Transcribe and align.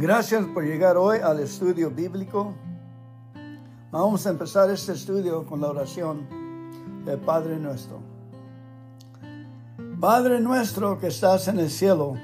Gracias 0.00 0.46
por 0.46 0.64
llegar 0.64 0.96
hoy 0.96 1.18
al 1.18 1.40
estudio 1.40 1.90
bíblico. 1.90 2.54
Vamos 3.90 4.26
a 4.26 4.30
empezar 4.30 4.70
este 4.70 4.92
estudio 4.92 5.44
con 5.44 5.60
la 5.60 5.68
oración 5.68 6.26
del 7.04 7.18
Padre 7.18 7.58
nuestro. 7.58 8.00
Padre 10.00 10.40
nuestro 10.40 10.98
que 10.98 11.08
estás 11.08 11.48
en 11.48 11.58
el 11.58 11.68
cielo, 11.68 12.14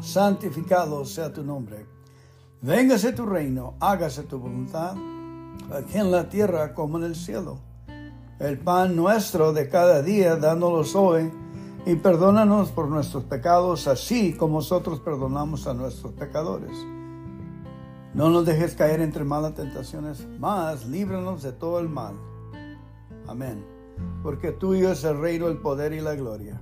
santificado 0.00 1.04
sea 1.04 1.32
tu 1.32 1.44
nombre. 1.44 1.86
Véngase 2.62 3.12
tu 3.12 3.24
reino, 3.26 3.74
hágase 3.78 4.24
tu 4.24 4.40
voluntad, 4.40 4.96
aquí 5.72 5.98
en 5.98 6.10
la 6.10 6.28
tierra 6.28 6.74
como 6.74 6.98
en 6.98 7.04
el 7.04 7.14
cielo. 7.14 7.60
El 8.40 8.58
pan 8.58 8.96
nuestro 8.96 9.52
de 9.52 9.68
cada 9.68 10.02
día, 10.02 10.34
dándolos 10.34 10.96
hoy, 10.96 11.32
y 11.86 11.94
perdónanos 11.96 12.70
por 12.70 12.88
nuestros 12.88 13.24
pecados, 13.24 13.88
así 13.88 14.34
como 14.34 14.56
nosotros 14.56 15.00
perdonamos 15.00 15.66
a 15.66 15.74
nuestros 15.74 16.12
pecadores. 16.12 16.76
No 18.14 18.30
nos 18.30 18.46
dejes 18.46 18.74
caer 18.74 19.00
entre 19.00 19.24
malas 19.24 19.54
tentaciones, 19.54 20.26
más 20.38 20.86
líbranos 20.86 21.42
de 21.42 21.52
todo 21.52 21.78
el 21.78 21.88
mal. 21.88 22.14
Amén. 23.26 23.64
Porque 24.22 24.52
tuyo 24.52 24.92
es 24.92 25.04
el 25.04 25.18
reino, 25.18 25.48
el 25.48 25.58
poder 25.58 25.92
y 25.92 26.00
la 26.00 26.14
gloria. 26.14 26.60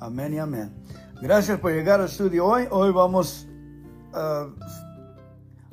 Amén 0.00 0.34
y 0.34 0.38
amén. 0.38 0.72
Gracias 1.20 1.58
por 1.58 1.72
llegar 1.72 2.00
al 2.00 2.06
estudio 2.06 2.46
hoy. 2.46 2.64
Hoy 2.70 2.92
vamos 2.92 3.48
a 4.12 4.46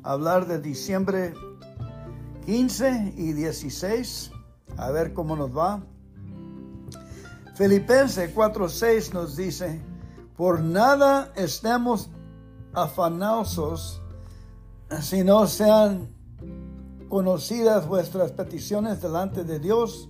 hablar 0.04 0.48
de 0.48 0.60
diciembre 0.60 1.34
15 2.46 3.14
y 3.18 3.34
16. 3.34 4.32
A 4.78 4.92
ver 4.92 5.14
cómo 5.14 5.36
nos 5.36 5.56
va. 5.56 5.84
Filipenses 7.56 8.36
4:6 8.36 9.14
nos 9.14 9.38
dice, 9.38 9.82
por 10.36 10.60
nada 10.60 11.32
estemos 11.38 12.10
afanosos 12.74 14.02
si 15.02 15.24
no 15.24 15.48
sean 15.48 16.10
conocidas 17.08 17.88
vuestras 17.88 18.34
peticiones 18.34 19.02
delante 19.02 19.46
de 19.46 19.60
Dios 19.60 20.10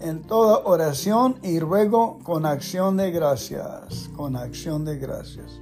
en 0.00 0.22
toda 0.22 0.58
oración 0.64 1.38
y 1.44 1.60
ruego 1.60 2.18
con 2.24 2.44
acción 2.44 2.96
de 2.96 3.12
gracias, 3.12 4.10
con 4.16 4.34
acción 4.34 4.84
de 4.84 4.98
gracias. 4.98 5.60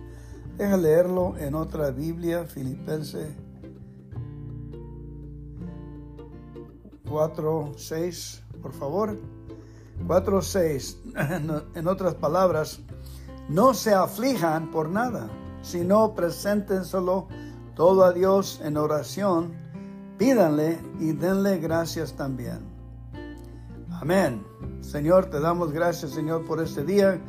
Deja 0.57 0.79
leerlo 0.79 1.37
en 1.37 1.55
otra 1.55 1.91
Biblia, 1.91 2.45
Filipenses 2.45 3.29
4:6, 7.05 8.41
por 8.63 8.73
favor. 8.73 9.34
4.6. 10.07 11.65
En 11.75 11.89
otras 11.89 12.15
palabras, 12.15 12.81
no 13.49 13.75
se 13.75 13.95
aflijan 13.95 14.71
por 14.71 14.89
nada, 14.89 15.29
sino 15.63 16.15
presenten 16.15 16.85
solo 16.85 17.29
todo 17.75 18.05
a 18.05 18.13
Dios 18.13 18.61
en 18.63 18.77
oración, 18.77 19.53
pídanle 20.19 20.79
y 21.01 21.13
denle 21.13 21.59
gracias 21.59 22.15
también. 22.15 22.61
Amén. 24.01 24.45
Señor, 24.81 25.27
te 25.27 25.41
damos 25.41 25.73
gracias, 25.73 26.13
Señor, 26.13 26.45
por 26.45 26.61
este 26.63 26.85
día. 26.85 27.21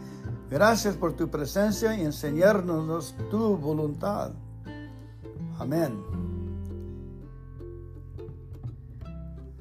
Gracias 0.50 0.96
por 0.96 1.14
tu 1.14 1.30
presencia 1.30 1.96
y 1.96 2.02
enseñarnos 2.02 3.16
tu 3.32 3.58
voluntad. 3.58 4.32
Amén. 5.58 6.15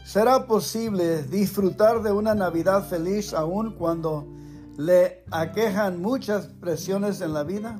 ¿Será 0.04 0.46
posible 0.46 1.22
disfrutar 1.22 2.02
de 2.02 2.12
una 2.12 2.34
Navidad 2.34 2.86
feliz 2.86 3.32
aún 3.32 3.72
cuando 3.72 4.26
le 4.76 5.24
aquejan 5.30 6.02
muchas 6.02 6.46
presiones 6.46 7.22
en 7.22 7.32
la 7.32 7.42
vida? 7.42 7.78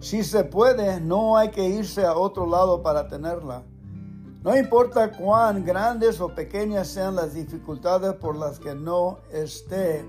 Si 0.00 0.24
se 0.24 0.44
puede, 0.44 1.00
no 1.00 1.36
hay 1.36 1.50
que 1.50 1.68
irse 1.68 2.06
a 2.06 2.16
otro 2.16 2.46
lado 2.46 2.82
para 2.82 3.08
tenerla. 3.08 3.62
No 4.42 4.56
importa 4.56 5.12
cuán 5.12 5.66
grandes 5.66 6.18
o 6.22 6.34
pequeñas 6.34 6.88
sean 6.88 7.14
las 7.14 7.34
dificultades 7.34 8.14
por 8.14 8.34
las 8.34 8.58
que 8.58 8.74
no 8.74 9.18
esté 9.30 10.06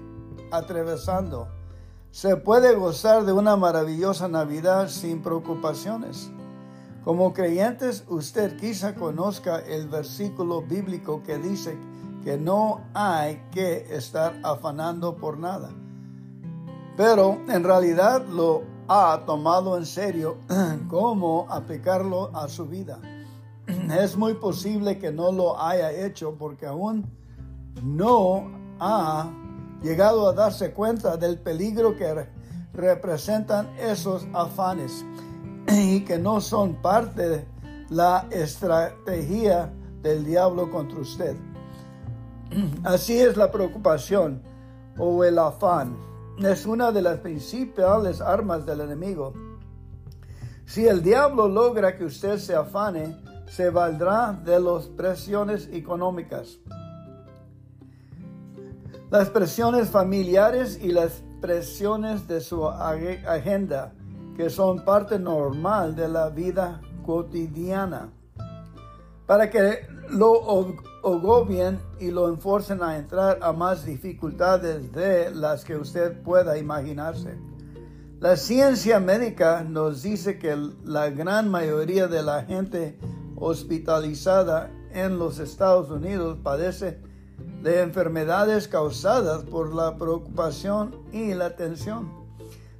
atravesando, 0.52 1.50
se 2.12 2.38
puede 2.38 2.74
gozar 2.76 3.26
de 3.26 3.34
una 3.34 3.58
maravillosa 3.58 4.30
Navidad 4.30 4.88
sin 4.88 5.22
preocupaciones. 5.22 6.32
Como 7.04 7.34
creyentes, 7.34 8.04
usted 8.10 8.58
quizá 8.58 8.94
conozca 8.94 9.60
el 9.60 9.88
versículo 9.88 10.62
bíblico 10.62 11.24
que 11.24 11.38
dice 11.38 11.78
que 12.24 12.38
no 12.38 12.82
hay 12.94 13.42
que 13.52 13.96
estar 13.96 14.38
afanando 14.44 15.16
por 15.16 15.38
nada. 15.38 15.70
Pero 16.98 17.40
en 17.48 17.64
realidad 17.64 18.26
lo 18.28 18.64
ha 18.90 19.24
tomado 19.26 19.78
en 19.78 19.86
serio 19.86 20.40
cómo 20.90 21.48
aplicarlo 21.50 22.36
a 22.36 22.50
su 22.50 22.66
vida. 22.66 23.00
Es 23.98 24.18
muy 24.18 24.34
posible 24.34 25.00
que 25.00 25.12
no 25.12 25.32
lo 25.32 25.60
haya 25.60 25.92
hecho 25.92 26.36
porque 26.38 26.66
aún 26.66 27.10
no 27.82 28.52
ha 28.80 29.32
llegado 29.82 30.28
a 30.28 30.34
darse 30.34 30.74
cuenta 30.74 31.16
del 31.16 31.40
peligro 31.40 31.96
que 31.96 32.28
representan 32.74 33.70
esos 33.80 34.28
afanes 34.34 35.06
y 35.72 36.02
que 36.02 36.18
no 36.18 36.42
son 36.42 36.76
parte 36.76 37.30
de 37.30 37.46
la 37.90 38.28
estrategia 38.32 39.72
del 40.02 40.26
diablo 40.26 40.70
contra 40.72 41.00
usted. 41.00 41.36
Así 42.84 43.20
es 43.20 43.38
la 43.38 43.52
preocupación 43.52 44.42
o 44.98 45.24
el 45.24 45.38
afán. 45.38 45.98
Es 46.40 46.66
una 46.66 46.92
de 46.92 47.02
las 47.02 47.20
principales 47.20 48.22
armas 48.22 48.66
del 48.66 48.82
enemigo. 48.82 49.34
Si 50.66 50.88
el 50.88 51.04
diablo 51.04 51.48
logra 51.48 51.98
que 51.98 52.06
usted 52.06 52.38
se 52.38 52.56
afane, 52.56 53.16
se 53.48 53.70
valdrá 53.70 54.32
de 54.32 54.60
las 54.60 54.88
presiones 54.88 55.68
económicas, 55.72 56.60
las 59.10 59.30
presiones 59.30 59.90
familiares 59.90 60.80
y 60.82 60.92
las 60.92 61.24
presiones 61.42 62.28
de 62.28 62.42
su 62.42 62.68
agenda 62.68 63.94
que 64.40 64.50
son 64.50 64.86
parte 64.86 65.20
normal 65.20 65.98
de 65.98 66.08
la 66.08 66.30
vida 66.30 66.80
cotidiana, 67.06 68.10
para 69.28 69.50
que 69.50 69.86
lo 70.12 70.72
agobien 71.04 71.78
y 72.00 72.10
lo 72.10 72.30
enforcen 72.30 72.82
a 72.82 72.98
entrar 72.98 73.40
a 73.42 73.52
más 73.52 73.86
dificultades 73.86 74.94
de 74.94 75.36
las 75.36 75.66
que 75.66 75.76
usted 75.76 76.22
pueda 76.22 76.58
imaginarse. 76.58 77.38
La 78.22 78.38
ciencia 78.38 79.02
médica 79.02 79.66
nos 79.66 80.04
dice 80.04 80.40
que 80.40 80.56
la 80.86 81.10
gran 81.10 81.52
mayoría 81.52 82.08
de 82.08 82.24
la 82.24 82.44
gente 82.44 82.98
hospitalizada 83.36 84.72
en 84.94 85.20
los 85.20 85.40
Estados 85.40 85.90
Unidos 85.90 86.38
padece 86.42 87.02
de 87.62 87.82
enfermedades 87.82 88.70
causadas 88.70 89.44
por 89.44 89.76
la 89.76 89.98
preocupación 89.98 90.96
y 91.12 91.34
la 91.34 91.58
tensión. 91.58 92.19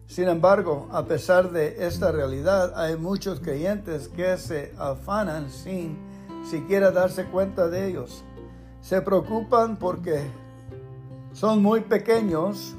Sin 0.10 0.28
embargo, 0.28 0.88
a 0.92 1.06
pesar 1.06 1.52
de 1.52 1.86
esta 1.86 2.12
realidad, 2.12 2.74
hay 2.76 2.98
muchos 2.98 3.40
creyentes 3.42 4.08
que 4.08 4.38
se 4.38 4.74
afanan 4.76 5.52
sin 5.52 6.00
siquiera 6.44 6.90
darse 6.90 7.26
cuenta 7.26 7.68
de 7.68 7.90
ellos. 7.90 8.24
Se 8.82 9.04
preocupan 9.04 9.78
porque 9.78 10.24
son 11.32 11.62
muy 11.62 11.82
pequeños 11.82 12.76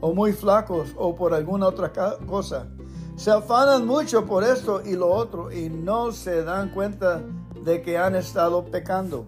o 0.00 0.14
muy 0.14 0.32
flacos 0.32 0.94
o 0.96 1.16
por 1.16 1.34
alguna 1.34 1.66
otra 1.66 1.92
cosa. 2.24 2.68
Se 3.16 3.32
afanan 3.32 3.84
mucho 3.84 4.26
por 4.26 4.44
esto 4.44 4.80
y 4.80 4.92
lo 4.92 5.08
otro 5.08 5.50
y 5.50 5.70
no 5.70 6.12
se 6.12 6.44
dan 6.44 6.68
cuenta 6.68 7.20
de 7.64 7.82
que 7.82 7.98
han 7.98 8.14
estado 8.14 8.64
pecando. 8.66 9.26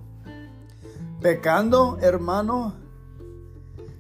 Pecando, 1.20 1.98
hermano, 2.00 2.85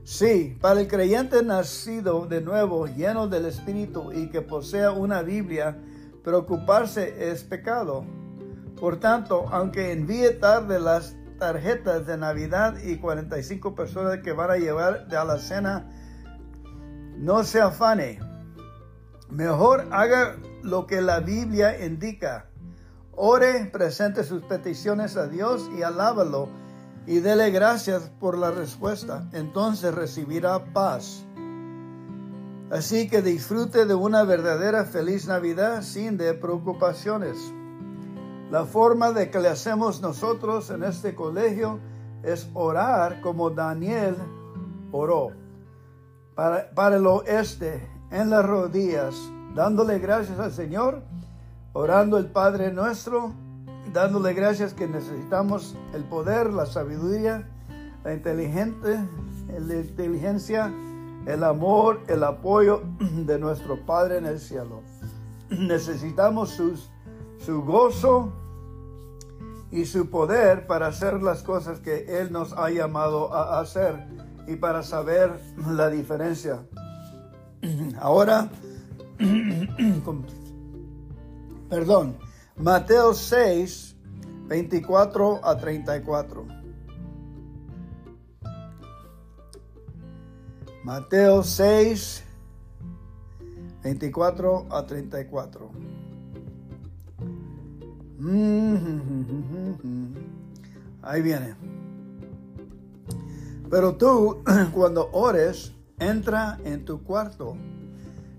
Sí, 0.06 0.56
para 0.60 0.82
el 0.82 0.86
creyente 0.86 1.42
nacido 1.42 2.26
de 2.26 2.40
nuevo, 2.40 2.86
lleno 2.86 3.26
del 3.26 3.44
Espíritu 3.44 4.12
y 4.12 4.30
que 4.30 4.40
posea 4.40 4.92
una 4.92 5.22
Biblia, 5.22 5.78
preocuparse 6.22 7.32
es 7.32 7.42
pecado. 7.42 8.04
Por 8.78 9.00
tanto, 9.00 9.46
aunque 9.50 9.90
envíe 9.90 10.30
tarde 10.38 10.78
las 10.78 11.16
tarjetas 11.40 12.06
de 12.06 12.16
Navidad 12.16 12.76
y 12.84 12.98
45 12.98 13.74
personas 13.74 14.18
que 14.18 14.30
van 14.30 14.52
a 14.52 14.58
llevar 14.58 15.08
a 15.12 15.24
la 15.24 15.38
cena, 15.38 15.90
no 17.16 17.42
se 17.42 17.60
afane. 17.60 18.20
Mejor 19.28 19.88
haga 19.90 20.36
lo 20.62 20.86
que 20.86 21.00
la 21.00 21.18
Biblia 21.18 21.84
indica. 21.84 22.46
Ore, 23.10 23.68
presente 23.72 24.22
sus 24.22 24.44
peticiones 24.44 25.16
a 25.16 25.26
Dios 25.26 25.68
y 25.76 25.82
alábalo 25.82 26.48
y 27.06 27.20
dele 27.20 27.50
gracias 27.50 28.10
por 28.20 28.36
la 28.36 28.50
respuesta. 28.50 29.28
Entonces 29.32 29.94
recibirá 29.94 30.72
paz. 30.72 31.24
Así 32.70 33.08
que 33.08 33.22
disfrute 33.22 33.86
de 33.86 33.94
una 33.94 34.24
verdadera 34.24 34.84
feliz 34.84 35.28
Navidad 35.28 35.82
sin 35.82 36.16
de 36.16 36.34
preocupaciones. 36.34 37.36
La 38.50 38.64
forma 38.64 39.12
de 39.12 39.30
que 39.30 39.38
le 39.38 39.48
hacemos 39.48 40.02
nosotros 40.02 40.70
en 40.70 40.82
este 40.82 41.14
colegio 41.14 41.78
es 42.22 42.48
orar 42.54 43.20
como 43.20 43.50
Daniel 43.50 44.16
oró. 44.90 45.30
Para, 46.34 46.70
para 46.70 46.96
el 46.96 47.06
oeste, 47.06 47.88
en 48.10 48.30
las 48.30 48.44
rodillas, 48.44 49.14
dándole 49.54 49.98
gracias 49.98 50.38
al 50.38 50.52
Señor, 50.52 51.02
orando 51.72 52.18
el 52.18 52.26
Padre 52.26 52.72
nuestro, 52.72 53.32
dándole 53.92 54.34
gracias 54.34 54.74
que 54.74 54.86
necesitamos 54.86 55.76
el 55.94 56.04
poder, 56.04 56.52
la 56.52 56.66
sabiduría, 56.66 57.48
la 58.04 58.14
inteligente, 58.14 58.98
la 59.58 59.74
inteligencia, 59.74 60.72
el 61.26 61.42
amor, 61.44 62.00
el 62.08 62.22
apoyo 62.22 62.82
de 63.00 63.38
nuestro 63.38 63.84
Padre 63.84 64.18
en 64.18 64.26
el 64.26 64.40
cielo. 64.40 64.82
Necesitamos 65.50 66.50
sus, 66.50 66.90
su 67.38 67.62
gozo 67.62 68.32
y 69.70 69.84
su 69.84 70.08
poder 70.08 70.66
para 70.66 70.88
hacer 70.88 71.22
las 71.22 71.42
cosas 71.42 71.80
que 71.80 72.20
Él 72.20 72.32
nos 72.32 72.52
ha 72.52 72.70
llamado 72.70 73.34
a 73.34 73.60
hacer 73.60 74.06
y 74.46 74.56
para 74.56 74.82
saber 74.82 75.40
la 75.68 75.88
diferencia. 75.88 76.66
Ahora, 77.98 78.48
perdón, 81.68 82.16
Mateo 82.58 83.12
6, 83.12 83.96
24 84.48 85.40
a 85.44 85.56
34. 85.56 86.46
Mateo 90.82 91.42
6, 91.42 92.24
24 93.82 94.66
a 94.70 94.86
34. 94.86 95.70
Ahí 101.02 101.22
viene. 101.22 101.56
Pero 103.68 103.96
tú, 103.96 104.42
cuando 104.72 105.10
ores, 105.12 105.72
entra 105.98 106.58
en 106.64 106.86
tu 106.86 107.02
cuarto. 107.02 107.56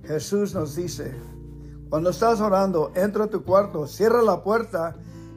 Jesús 0.05 0.55
nos 0.55 0.75
dice, 0.75 1.13
cuando 1.89 2.09
estás 2.09 2.41
orando, 2.41 2.91
entra 2.95 3.25
a 3.25 3.27
tu 3.27 3.43
cuarto, 3.43 3.87
cierra 3.87 4.21
la 4.21 4.43
puerta 4.43 4.95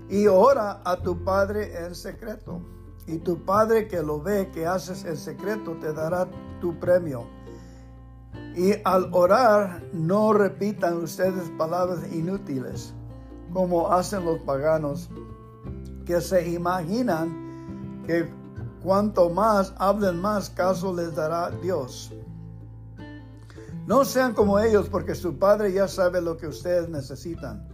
y 0.08 0.26
ora 0.26 0.80
a 0.84 0.96
tu 0.96 1.22
Padre 1.22 1.84
en 1.84 1.94
secreto. 1.94 2.60
Y 3.06 3.18
tu 3.18 3.44
Padre 3.44 3.86
que 3.86 4.02
lo 4.02 4.20
ve, 4.20 4.50
que 4.52 4.66
haces 4.66 5.04
en 5.04 5.16
secreto, 5.16 5.76
te 5.80 5.92
dará 5.92 6.28
tu 6.60 6.78
premio. 6.80 7.24
Y 8.56 8.72
al 8.84 9.08
orar, 9.12 9.82
no 9.92 10.32
repitan 10.32 10.96
ustedes 10.96 11.50
palabras 11.56 12.12
inútiles, 12.12 12.94
como 13.52 13.92
hacen 13.92 14.24
los 14.24 14.40
paganos, 14.40 15.08
que 16.04 16.20
se 16.20 16.50
imaginan 16.50 18.02
que 18.06 18.28
cuanto 18.82 19.30
más 19.30 19.72
hablen 19.78 20.20
más, 20.20 20.50
caso 20.50 20.92
les 20.94 21.14
dará 21.14 21.50
Dios. 21.50 22.12
No 23.90 24.04
sean 24.04 24.34
como 24.34 24.60
ellos, 24.60 24.88
porque 24.88 25.16
su 25.16 25.36
Padre 25.36 25.72
ya 25.72 25.88
sabe 25.88 26.20
lo 26.20 26.36
que 26.36 26.46
ustedes 26.46 26.88
necesitan. 26.88 27.66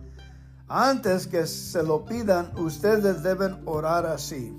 Antes 0.66 1.26
que 1.26 1.46
se 1.46 1.82
lo 1.82 2.06
pidan, 2.06 2.56
ustedes 2.56 3.22
deben 3.22 3.60
orar 3.66 4.06
así. 4.06 4.56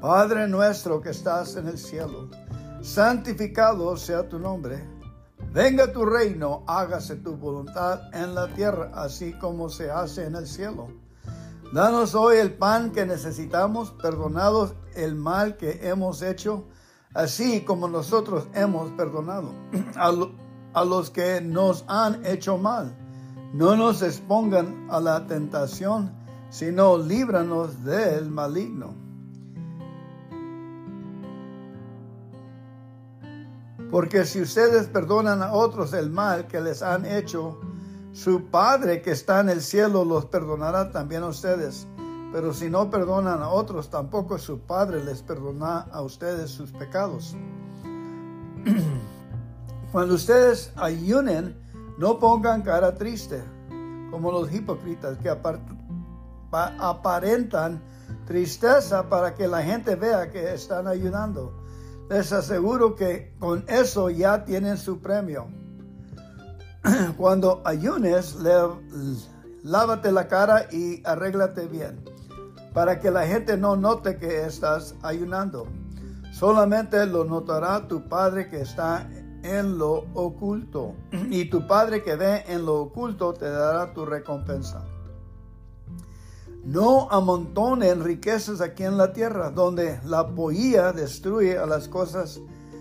Padre 0.00 0.48
nuestro 0.48 1.02
que 1.02 1.10
estás 1.10 1.56
en 1.56 1.68
el 1.68 1.76
cielo 1.76 2.30
santificado 2.80 3.94
sea 3.98 4.26
tu 4.26 4.38
nombre. 4.38 4.82
Venga 5.52 5.92
tu 5.92 6.06
reino, 6.06 6.64
hágase 6.66 7.16
tu 7.16 7.36
voluntad 7.36 8.00
en 8.14 8.34
la 8.34 8.48
tierra, 8.48 8.92
así 8.94 9.34
como 9.34 9.68
se 9.68 9.90
hace 9.90 10.24
en 10.24 10.36
el 10.36 10.46
cielo. 10.46 10.88
Danos 11.74 12.14
hoy 12.14 12.38
el 12.38 12.54
pan 12.54 12.92
que 12.92 13.04
necesitamos, 13.04 13.90
perdonados 13.90 14.72
el 14.94 15.16
mal 15.16 15.58
que 15.58 15.86
hemos 15.86 16.22
hecho, 16.22 16.64
así 17.14 17.62
como 17.62 17.88
nosotros 17.88 18.48
hemos 18.54 18.90
perdonado 18.92 19.52
a, 19.96 20.12
a 20.74 20.84
los 20.84 21.10
que 21.10 21.40
nos 21.40 21.84
han 21.88 22.24
hecho 22.26 22.58
mal. 22.58 22.94
No 23.52 23.76
nos 23.76 24.02
expongan 24.02 24.88
a 24.90 25.00
la 25.00 25.26
tentación, 25.26 26.12
sino 26.50 26.98
líbranos 26.98 27.84
del 27.84 28.28
maligno. 28.28 28.94
Porque 33.90 34.24
si 34.24 34.42
ustedes 34.42 34.88
perdonan 34.88 35.40
a 35.40 35.52
otros 35.52 35.92
el 35.92 36.10
mal 36.10 36.48
que 36.48 36.60
les 36.60 36.82
han 36.82 37.06
hecho, 37.06 37.60
su 38.10 38.46
Padre 38.46 39.02
que 39.02 39.12
está 39.12 39.38
en 39.38 39.50
el 39.50 39.60
cielo 39.60 40.04
los 40.04 40.26
perdonará 40.26 40.90
también 40.90 41.22
a 41.22 41.28
ustedes. 41.28 41.86
Pero 42.34 42.52
si 42.52 42.68
no 42.68 42.90
perdonan 42.90 43.40
a 43.44 43.48
otros, 43.48 43.88
tampoco 43.90 44.38
su 44.38 44.58
Padre 44.58 45.04
les 45.04 45.22
perdona 45.22 45.86
a 45.92 46.02
ustedes 46.02 46.50
sus 46.50 46.72
pecados. 46.72 47.36
Cuando 49.92 50.16
ustedes 50.16 50.72
ayunen, 50.74 51.56
no 51.96 52.18
pongan 52.18 52.62
cara 52.62 52.96
triste, 52.96 53.40
como 54.10 54.32
los 54.32 54.52
hipócritas 54.52 55.16
que 55.18 55.30
aparentan 56.50 57.80
tristeza 58.26 59.08
para 59.08 59.36
que 59.36 59.46
la 59.46 59.62
gente 59.62 59.94
vea 59.94 60.32
que 60.32 60.54
están 60.54 60.88
ayunando 60.88 61.62
les 62.10 62.32
aseguro 62.32 62.96
que 62.96 63.34
con 63.38 63.64
eso 63.68 64.10
ya 64.10 64.44
tienen 64.44 64.76
su 64.76 65.00
premio. 65.00 65.46
Cuando 67.16 67.62
ayunes, 67.64 68.36
lávate 69.62 70.10
la 70.10 70.26
cara 70.26 70.66
y 70.72 71.00
arréglate 71.06 71.66
bien, 71.66 72.04
para 72.74 72.98
que 72.98 73.10
la 73.10 73.26
gente 73.26 73.56
no 73.56 73.76
note 73.76 74.18
que 74.18 74.44
estás 74.44 74.96
ayunando. 75.02 75.66
Solamente 76.32 77.06
lo 77.06 77.24
notará 77.24 77.86
tu 77.86 78.08
Padre 78.08 78.50
que 78.50 78.60
está 78.60 79.08
en 79.44 79.78
lo 79.78 80.06
oculto, 80.14 80.94
y 81.30 81.48
tu 81.48 81.66
Padre 81.66 82.02
que 82.02 82.16
ve 82.16 82.44
en 82.48 82.66
lo 82.66 82.82
oculto 82.82 83.32
te 83.32 83.48
dará 83.48 83.94
tu 83.94 84.04
recompensa. 84.04 84.84
No 86.64 87.08
amontonen 87.10 88.02
riquezas 88.02 88.60
aquí 88.60 88.84
en 88.84 88.96
la 88.96 89.12
tierra, 89.12 89.50
donde 89.50 90.00
la 90.04 90.26
polla 90.34 90.92
destruye 90.92 91.58
a 91.58 91.66
las 91.66 91.88
cosas, 91.88 92.40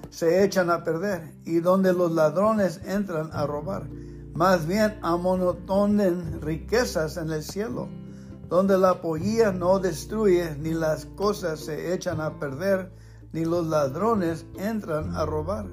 se 0.09 0.43
echan 0.43 0.69
a 0.69 0.83
perder, 0.83 1.35
y 1.43 1.59
donde 1.59 1.93
los 1.93 2.11
ladrones 2.13 2.79
entran 2.85 3.29
a 3.33 3.45
robar. 3.45 3.87
Más 4.33 4.65
bien 4.65 4.97
amontonen 5.03 6.41
riquezas 6.41 7.17
en 7.17 7.29
el 7.29 7.43
cielo, 7.43 7.89
donde 8.53 8.77
la 8.77 9.01
polla 9.01 9.51
no 9.51 9.79
destruye, 9.79 10.55
ni 10.59 10.75
las 10.75 11.07
cosas 11.07 11.59
se 11.59 11.91
echan 11.91 12.21
a 12.21 12.37
perder, 12.37 12.91
ni 13.31 13.45
los 13.45 13.65
ladrones 13.65 14.45
entran 14.59 15.15
a 15.15 15.25
robar. 15.25 15.65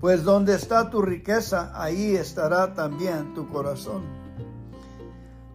Pues 0.00 0.22
donde 0.22 0.54
está 0.54 0.90
tu 0.90 1.00
riqueza, 1.00 1.72
ahí 1.74 2.14
estará 2.14 2.74
también 2.74 3.32
tu 3.32 3.48
corazón. 3.48 4.02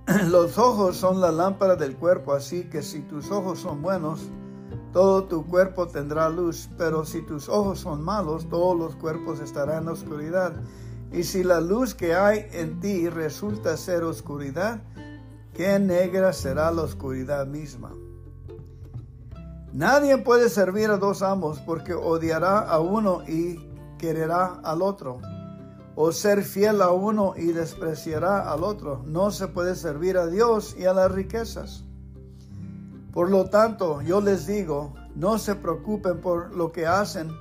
Los 0.31 0.57
ojos 0.57 0.97
son 0.97 1.21
la 1.21 1.31
lámpara 1.31 1.75
del 1.75 1.95
cuerpo, 1.95 2.33
así 2.33 2.63
que 2.63 2.81
si 2.81 3.01
tus 3.01 3.29
ojos 3.29 3.59
son 3.59 3.83
buenos, 3.83 4.19
todo 4.91 5.25
tu 5.25 5.45
cuerpo 5.45 5.87
tendrá 5.87 6.29
luz, 6.29 6.67
pero 6.79 7.05
si 7.05 7.21
tus 7.21 7.47
ojos 7.47 7.81
son 7.81 8.01
malos, 8.01 8.49
todos 8.49 8.75
los 8.75 8.95
cuerpos 8.95 9.39
estarán 9.39 9.83
en 9.83 9.89
oscuridad. 9.89 10.53
Y 11.11 11.25
si 11.25 11.43
la 11.43 11.61
luz 11.61 11.93
que 11.93 12.15
hay 12.15 12.47
en 12.53 12.79
ti 12.79 13.07
resulta 13.07 13.77
ser 13.77 14.03
oscuridad, 14.03 14.81
qué 15.59 15.77
negra 15.77 16.31
será 16.31 16.71
la 16.71 16.83
oscuridad 16.83 17.45
misma. 17.45 17.93
Nadie 19.73 20.17
puede 20.19 20.47
servir 20.47 20.89
a 20.89 20.95
dos 20.95 21.21
amos 21.21 21.59
porque 21.59 21.93
odiará 21.93 22.59
a 22.59 22.79
uno 22.79 23.23
y 23.27 23.59
quererá 23.97 24.61
al 24.63 24.81
otro 24.81 25.19
o 25.95 26.13
ser 26.13 26.43
fiel 26.43 26.81
a 26.81 26.91
uno 26.91 27.33
y 27.35 27.47
despreciará 27.47 28.49
al 28.49 28.63
otro. 28.63 29.03
No 29.05 29.31
se 29.31 29.49
puede 29.49 29.75
servir 29.75 30.17
a 30.17 30.27
Dios 30.27 30.77
y 30.79 30.85
a 30.85 30.93
las 30.93 31.11
riquezas. 31.11 31.83
Por 33.11 33.29
lo 33.29 33.49
tanto, 33.49 34.01
yo 34.01 34.21
les 34.21 34.47
digo, 34.47 34.93
no 35.13 35.37
se 35.39 35.55
preocupen 35.55 36.21
por 36.21 36.55
lo 36.55 36.71
que 36.71 36.87
hacen, 36.87 37.35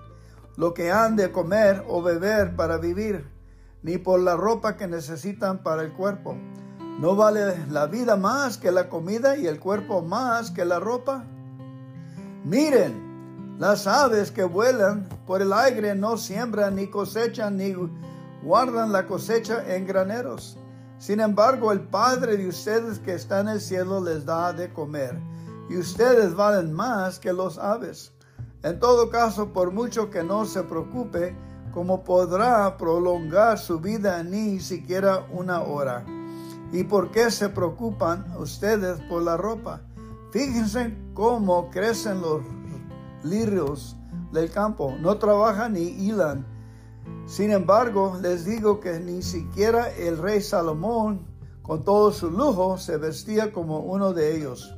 lo 0.57 0.75
que 0.75 0.91
han 0.91 1.15
de 1.15 1.31
comer 1.31 1.85
o 1.87 2.03
beber 2.03 2.57
para 2.57 2.79
vivir, 2.79 3.31
ni 3.85 3.97
por 3.97 4.19
la 4.19 4.35
ropa 4.35 4.77
que 4.77 4.89
necesitan 4.89 5.63
para 5.63 5.83
el 5.83 5.93
cuerpo. 5.93 6.37
¿No 6.99 7.15
vale 7.15 7.65
la 7.71 7.87
vida 7.87 8.17
más 8.17 8.59
que 8.59 8.73
la 8.73 8.89
comida 8.89 9.37
y 9.37 9.47
el 9.47 9.61
cuerpo 9.61 10.03
más 10.03 10.51
que 10.51 10.65
la 10.65 10.81
ropa? 10.81 11.25
Miren, 12.45 13.57
las 13.61 13.87
aves 13.87 14.33
que 14.33 14.43
vuelan 14.43 15.09
por 15.25 15.41
el 15.41 15.53
aire 15.53 15.95
no 15.95 16.17
siembran 16.17 16.75
ni 16.75 16.89
cosechan 16.89 17.57
ni 17.57 17.73
guardan 18.43 18.91
la 18.91 19.07
cosecha 19.07 19.63
en 19.73 19.87
graneros. 19.87 20.59
Sin 20.99 21.21
embargo, 21.21 21.71
el 21.71 21.83
Padre 21.83 22.37
de 22.37 22.49
ustedes 22.49 22.99
que 22.99 23.15
está 23.15 23.41
en 23.41 23.49
el 23.49 23.61
cielo 23.61 24.03
les 24.03 24.25
da 24.25 24.53
de 24.53 24.73
comer, 24.73 25.17
y 25.71 25.77
ustedes 25.77 26.35
valen 26.35 26.73
más 26.73 27.21
que 27.21 27.33
los 27.33 27.59
aves. 27.59 28.13
En 28.65 28.81
todo 28.81 29.09
caso, 29.09 29.53
por 29.53 29.71
mucho 29.71 30.11
que 30.11 30.25
no 30.25 30.45
se 30.45 30.65
preocupe, 30.65 31.37
como 31.73 32.03
podrá 32.03 32.77
prolongar 32.77 33.57
su 33.57 33.79
vida 33.79 34.25
ni 34.25 34.59
siquiera 34.59 35.25
una 35.31 35.63
hora. 35.63 36.05
¿Y 36.73 36.85
por 36.85 37.11
qué 37.11 37.31
se 37.31 37.49
preocupan 37.49 38.27
ustedes 38.39 39.01
por 39.09 39.23
la 39.23 39.37
ropa? 39.37 39.81
Fíjense 40.31 40.95
cómo 41.15 41.71
crecen 41.71 42.21
los 42.21 42.43
lirios 43.25 43.97
del 44.33 44.51
campo. 44.51 44.95
No 45.01 45.17
trabajan 45.17 45.73
ni 45.73 45.85
hilan 45.85 46.45
Sin 47.27 47.51
embargo, 47.53 48.19
les 48.21 48.45
digo 48.45 48.81
que 48.81 49.01
ni 49.01 49.23
siquiera 49.23 49.91
el 49.91 50.19
rey 50.19 50.41
Salomón, 50.41 51.27
con 51.63 51.85
todo 51.85 52.13
su 52.13 52.31
lujo, 52.31 52.79
se 52.79 52.97
vestía 52.97 53.53
como 53.53 53.81
uno 53.81 54.13
de 54.13 54.37
ellos. 54.37 54.75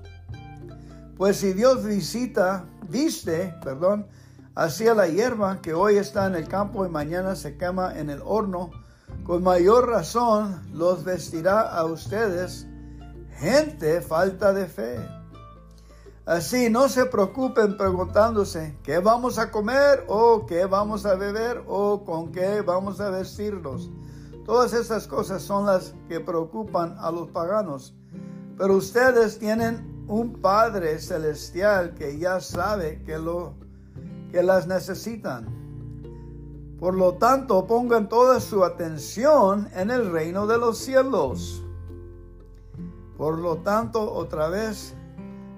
Pues 1.16 1.36
si 1.36 1.52
Dios 1.52 1.84
visita, 1.84 2.64
viste, 2.88 3.54
perdón, 3.62 4.06
hacia 4.54 4.94
la 4.94 5.06
hierba 5.06 5.60
que 5.60 5.74
hoy 5.74 5.96
está 5.96 6.26
en 6.26 6.34
el 6.34 6.48
campo 6.48 6.84
y 6.84 6.88
mañana 6.88 7.36
se 7.36 7.56
quema 7.56 7.98
en 7.98 8.10
el 8.10 8.20
horno, 8.24 8.70
con 9.24 9.42
mayor 9.42 9.88
razón 9.88 10.60
los 10.72 11.04
vestirá 11.04 11.60
a 11.60 11.84
ustedes, 11.84 12.66
gente 13.38 14.00
falta 14.00 14.52
de 14.52 14.66
fe. 14.66 14.98
Así 16.26 16.70
no 16.70 16.88
se 16.88 17.06
preocupen 17.06 17.76
preguntándose 17.76 18.76
qué 18.82 18.98
vamos 18.98 19.38
a 19.38 19.50
comer 19.50 20.04
o 20.06 20.46
qué 20.46 20.66
vamos 20.66 21.06
a 21.06 21.14
beber 21.14 21.64
o 21.66 22.04
con 22.04 22.30
qué 22.30 22.60
vamos 22.60 23.00
a 23.00 23.10
vestirnos. 23.10 23.90
Todas 24.46 24.72
esas 24.72 25.06
cosas 25.06 25.42
son 25.42 25.66
las 25.66 25.94
que 26.08 26.20
preocupan 26.20 26.96
a 26.98 27.10
los 27.10 27.28
paganos. 27.30 27.94
Pero 28.58 28.76
ustedes 28.76 29.38
tienen 29.38 30.04
un 30.06 30.40
Padre 30.40 30.98
celestial 30.98 31.94
que 31.94 32.18
ya 32.18 32.40
sabe 32.40 33.02
que, 33.04 33.18
lo, 33.18 33.54
que 34.30 34.42
las 34.42 34.66
necesitan. 34.66 35.59
Por 36.80 36.94
lo 36.94 37.12
tanto, 37.12 37.66
pongan 37.66 38.08
toda 38.08 38.40
su 38.40 38.64
atención 38.64 39.68
en 39.74 39.90
el 39.90 40.10
reino 40.10 40.46
de 40.46 40.56
los 40.56 40.78
cielos. 40.78 41.62
Por 43.18 43.38
lo 43.38 43.58
tanto, 43.58 44.10
otra 44.10 44.48
vez, 44.48 44.94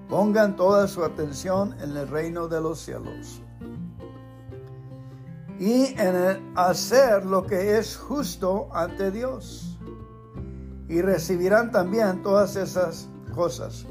pongan 0.09 0.57
toda 0.57 0.85
su 0.85 1.01
atención 1.01 1.79
en 1.79 1.95
el 1.95 2.09
reino 2.09 2.49
de 2.49 2.59
los 2.59 2.79
cielos. 2.79 3.41
Y 5.57 5.97
en 5.97 6.51
hacer 6.57 7.25
lo 7.25 7.47
que 7.47 7.77
es 7.77 7.95
justo 7.95 8.67
ante 8.73 9.09
Dios. 9.09 9.79
Y 10.89 11.01
recibirán 11.01 11.71
también 11.71 12.21
todas 12.21 12.57
esas 12.57 13.07
cosas. 13.33 13.85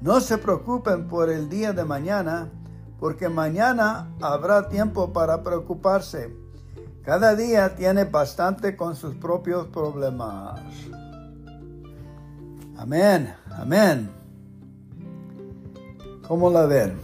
No 0.00 0.20
se 0.20 0.38
preocupen 0.38 1.08
por 1.08 1.28
el 1.28 1.48
día 1.48 1.72
de 1.72 1.84
mañana, 1.84 2.52
porque 3.00 3.28
mañana 3.28 4.14
habrá 4.20 4.68
tiempo 4.68 5.12
para 5.12 5.42
preocuparse. 5.42 6.47
Cada 7.08 7.34
día 7.34 7.74
tiene 7.74 8.04
bastante 8.04 8.76
con 8.76 8.94
sus 8.94 9.14
propios 9.14 9.68
problemas. 9.68 10.60
Amén, 12.76 13.34
amén. 13.50 14.10
¿Cómo 16.26 16.50
la 16.50 16.66
ven? 16.66 16.98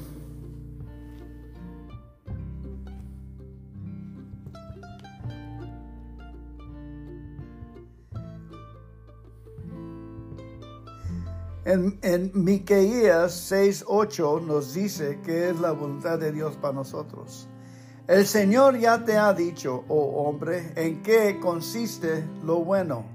En, 11.65 11.99
en 12.03 12.31
Miqueías 12.35 13.51
6:8 13.51 14.43
nos 14.43 14.75
dice 14.75 15.19
que 15.25 15.49
es 15.49 15.59
la 15.61 15.73
voluntad 15.73 16.19
de 16.19 16.31
Dios 16.31 16.57
para 16.57 16.75
nosotros. 16.75 17.49
El 18.07 18.27
Señor 18.27 18.79
ya 18.79 19.03
te 19.03 19.17
ha 19.17 19.33
dicho, 19.33 19.85
oh 19.89 20.27
hombre, 20.27 20.73
en 20.77 21.03
qué 21.03 21.41
consiste 21.41 22.23
lo 22.43 22.59
bueno 22.59 23.07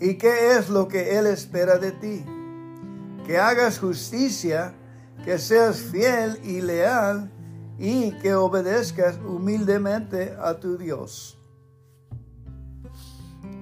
y 0.00 0.14
qué 0.14 0.56
es 0.56 0.70
lo 0.70 0.88
que 0.88 1.18
Él 1.18 1.26
espera 1.26 1.76
de 1.78 1.92
ti. 1.92 2.24
Que 3.26 3.38
hagas 3.38 3.78
justicia, 3.78 4.74
que 5.24 5.38
seas 5.38 5.76
fiel 5.76 6.40
y 6.42 6.62
leal 6.62 7.30
y 7.78 8.12
que 8.12 8.34
obedezcas 8.34 9.18
humildemente 9.18 10.34
a 10.40 10.58
tu 10.58 10.78
Dios. 10.78 11.38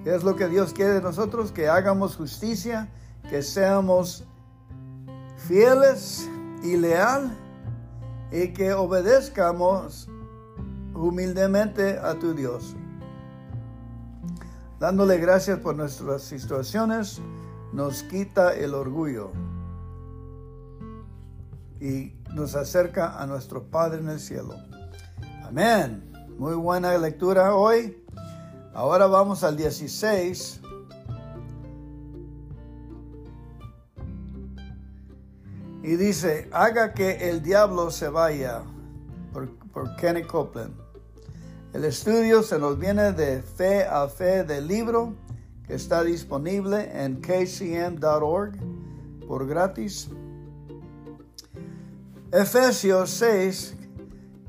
¿Qué 0.04 0.14
es 0.14 0.22
lo 0.22 0.36
que 0.36 0.46
Dios 0.46 0.72
quiere 0.72 0.92
de 0.92 1.02
nosotros? 1.02 1.50
Que 1.50 1.68
hagamos 1.68 2.16
justicia, 2.16 2.88
que 3.28 3.42
seamos 3.42 4.24
fieles 5.36 6.28
y 6.62 6.76
leal 6.76 7.36
y 8.32 8.52
que 8.52 8.72
obedezcamos 8.72 10.08
humildemente 10.94 11.98
a 11.98 12.18
tu 12.18 12.34
Dios. 12.34 12.74
Dándole 14.78 15.18
gracias 15.18 15.58
por 15.58 15.76
nuestras 15.76 16.22
situaciones, 16.22 17.20
nos 17.72 18.02
quita 18.04 18.54
el 18.54 18.74
orgullo 18.74 19.32
y 21.80 22.14
nos 22.34 22.54
acerca 22.54 23.20
a 23.20 23.26
nuestro 23.26 23.64
Padre 23.64 24.00
en 24.00 24.08
el 24.08 24.20
cielo. 24.20 24.54
Amén. 25.44 26.10
Muy 26.38 26.54
buena 26.54 26.96
lectura 26.96 27.54
hoy. 27.54 28.02
Ahora 28.72 29.06
vamos 29.06 29.44
al 29.44 29.56
16 29.56 30.60
Y 35.82 35.96
dice, 35.96 36.48
haga 36.52 36.92
que 36.92 37.30
el 37.30 37.42
diablo 37.42 37.90
se 37.90 38.08
vaya, 38.08 38.62
por, 39.32 39.96
Kenny 39.96 40.22
Copeland. 40.24 40.74
El 41.72 41.84
estudio 41.84 42.42
se 42.42 42.58
nos 42.58 42.78
viene 42.78 43.12
de 43.12 43.42
fe 43.42 43.84
a 43.84 44.08
fe 44.08 44.44
del 44.44 44.66
libro 44.66 45.14
que 45.66 45.74
está 45.74 46.02
disponible 46.02 46.90
en 46.92 47.22
kcm.org 47.22 48.58
por 49.26 49.46
gratis. 49.46 50.10
Efesios 52.32 53.10
6, 53.10 53.76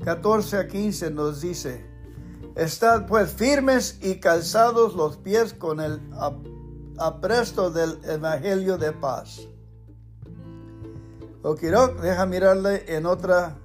14 0.04 0.56
a 0.58 0.68
15 0.68 1.10
nos 1.12 1.40
dice, 1.40 1.86
Estad 2.56 3.06
pues 3.06 3.32
firmes 3.32 3.98
y 4.02 4.16
calzados 4.16 4.94
los 4.94 5.16
pies 5.16 5.54
con 5.54 5.80
el 5.80 5.98
apresto 6.98 7.70
del 7.70 7.98
Evangelio 8.04 8.76
de 8.76 8.92
paz 8.92 9.48
o 11.42 11.54
deja 11.54 12.26
mirarle 12.26 12.84
en 12.86 13.06
otra, 13.06 13.56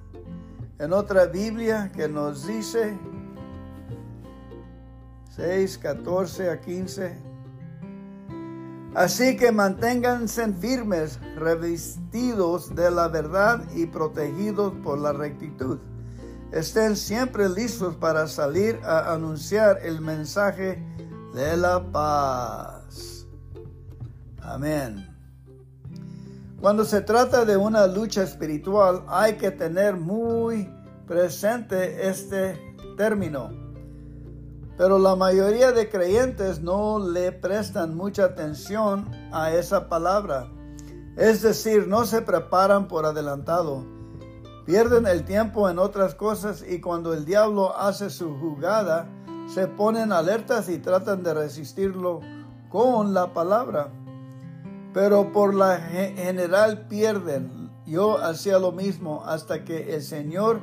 en 0.78 0.92
otra 0.92 1.26
Biblia 1.26 1.92
que 1.94 2.08
nos 2.08 2.46
dice 2.46 2.98
6, 5.36 5.78
14 5.78 6.50
a 6.50 6.60
15. 6.60 7.16
Así 8.94 9.36
que 9.36 9.52
manténganse 9.52 10.52
firmes, 10.54 11.20
revestidos 11.36 12.74
de 12.74 12.90
la 12.90 13.06
verdad 13.06 13.62
y 13.72 13.86
protegidos 13.86 14.72
por 14.82 14.98
la 14.98 15.12
rectitud. 15.12 15.78
Estén 16.50 16.96
siempre 16.96 17.48
listos 17.48 17.94
para 17.96 18.26
salir 18.26 18.80
a 18.82 19.12
anunciar 19.12 19.78
el 19.84 20.00
mensaje 20.00 20.82
de 21.34 21.56
la 21.56 21.80
paz. 21.92 23.26
Amén. 24.40 25.07
Cuando 26.60 26.84
se 26.84 27.02
trata 27.02 27.44
de 27.44 27.56
una 27.56 27.86
lucha 27.86 28.24
espiritual 28.24 29.04
hay 29.06 29.36
que 29.36 29.52
tener 29.52 29.96
muy 29.96 30.68
presente 31.06 32.08
este 32.08 32.58
término. 32.96 33.50
Pero 34.76 34.98
la 34.98 35.14
mayoría 35.14 35.70
de 35.70 35.88
creyentes 35.88 36.60
no 36.60 36.98
le 36.98 37.30
prestan 37.30 37.96
mucha 37.96 38.24
atención 38.24 39.08
a 39.32 39.52
esa 39.52 39.88
palabra. 39.88 40.48
Es 41.16 41.42
decir, 41.42 41.86
no 41.86 42.04
se 42.04 42.22
preparan 42.22 42.88
por 42.88 43.06
adelantado. 43.06 43.84
Pierden 44.66 45.06
el 45.06 45.24
tiempo 45.24 45.70
en 45.70 45.78
otras 45.78 46.16
cosas 46.16 46.64
y 46.68 46.80
cuando 46.80 47.14
el 47.14 47.24
diablo 47.24 47.76
hace 47.76 48.10
su 48.10 48.36
jugada, 48.36 49.08
se 49.46 49.68
ponen 49.68 50.10
alertas 50.10 50.68
y 50.68 50.78
tratan 50.78 51.22
de 51.22 51.34
resistirlo 51.34 52.20
con 52.68 53.14
la 53.14 53.32
palabra 53.32 53.92
pero 54.92 55.32
por 55.32 55.54
la 55.54 55.78
general 55.78 56.86
pierden. 56.88 57.70
Yo 57.86 58.18
hacía 58.18 58.58
lo 58.58 58.72
mismo 58.72 59.24
hasta 59.24 59.64
que 59.64 59.94
el 59.94 60.02
Señor 60.02 60.60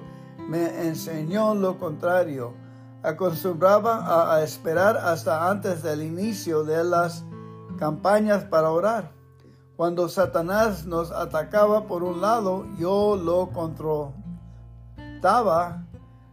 me 0.48 0.88
enseñó 0.88 1.56
lo 1.56 1.80
contrario. 1.80 2.54
Acostumbraba 3.04 4.36
a, 4.36 4.44
esperar 4.44 4.98
hasta 4.98 5.50
antes 5.50 5.84
del 5.84 6.02
inicio 6.02 6.64
de 6.64 6.84
las 6.84 7.24
campañas 7.78 8.44
para 8.46 8.72
orar. 8.72 9.12
Cuando 9.76 10.08
Satanás 10.08 10.86
nos 10.86 11.12
atacaba 11.12 11.86
por 11.86 12.04
un 12.04 12.22
lado, 12.22 12.66
yo 12.78 13.16
lo 13.16 13.50
controlaba 13.50 14.14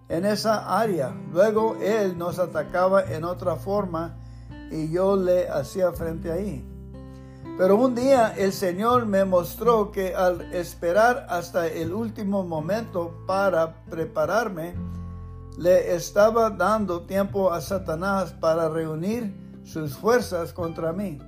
en 0.08 0.24
esa 0.24 0.78
área. 0.78 1.14
Luego 1.32 1.76
él 1.80 2.16
nos 2.16 2.38
atacaba 2.38 3.02
en 3.02 3.24
otra 3.24 3.56
forma 3.56 4.16
y 4.70 4.90
yo 4.90 5.16
le 5.16 5.48
hacía 5.48 5.92
frente 5.92 6.30
ahí. 6.30 6.71
Pero 7.58 7.76
un 7.76 7.94
día 7.94 8.34
el 8.36 8.52
Señor 8.52 9.06
me 9.06 9.24
mostró 9.24 9.92
que 9.92 10.14
al 10.14 10.52
esperar 10.54 11.26
hasta 11.28 11.66
el 11.66 11.92
último 11.92 12.44
momento 12.44 13.14
para 13.26 13.84
prepararme, 13.84 14.74
le 15.58 15.94
estaba 15.94 16.48
dando 16.48 17.02
tiempo 17.02 17.52
a 17.52 17.60
Satanás 17.60 18.32
para 18.32 18.70
reunir 18.70 19.34
sus 19.64 19.96
fuerzas 19.96 20.52
contra 20.52 20.92
mí. 20.94 21.18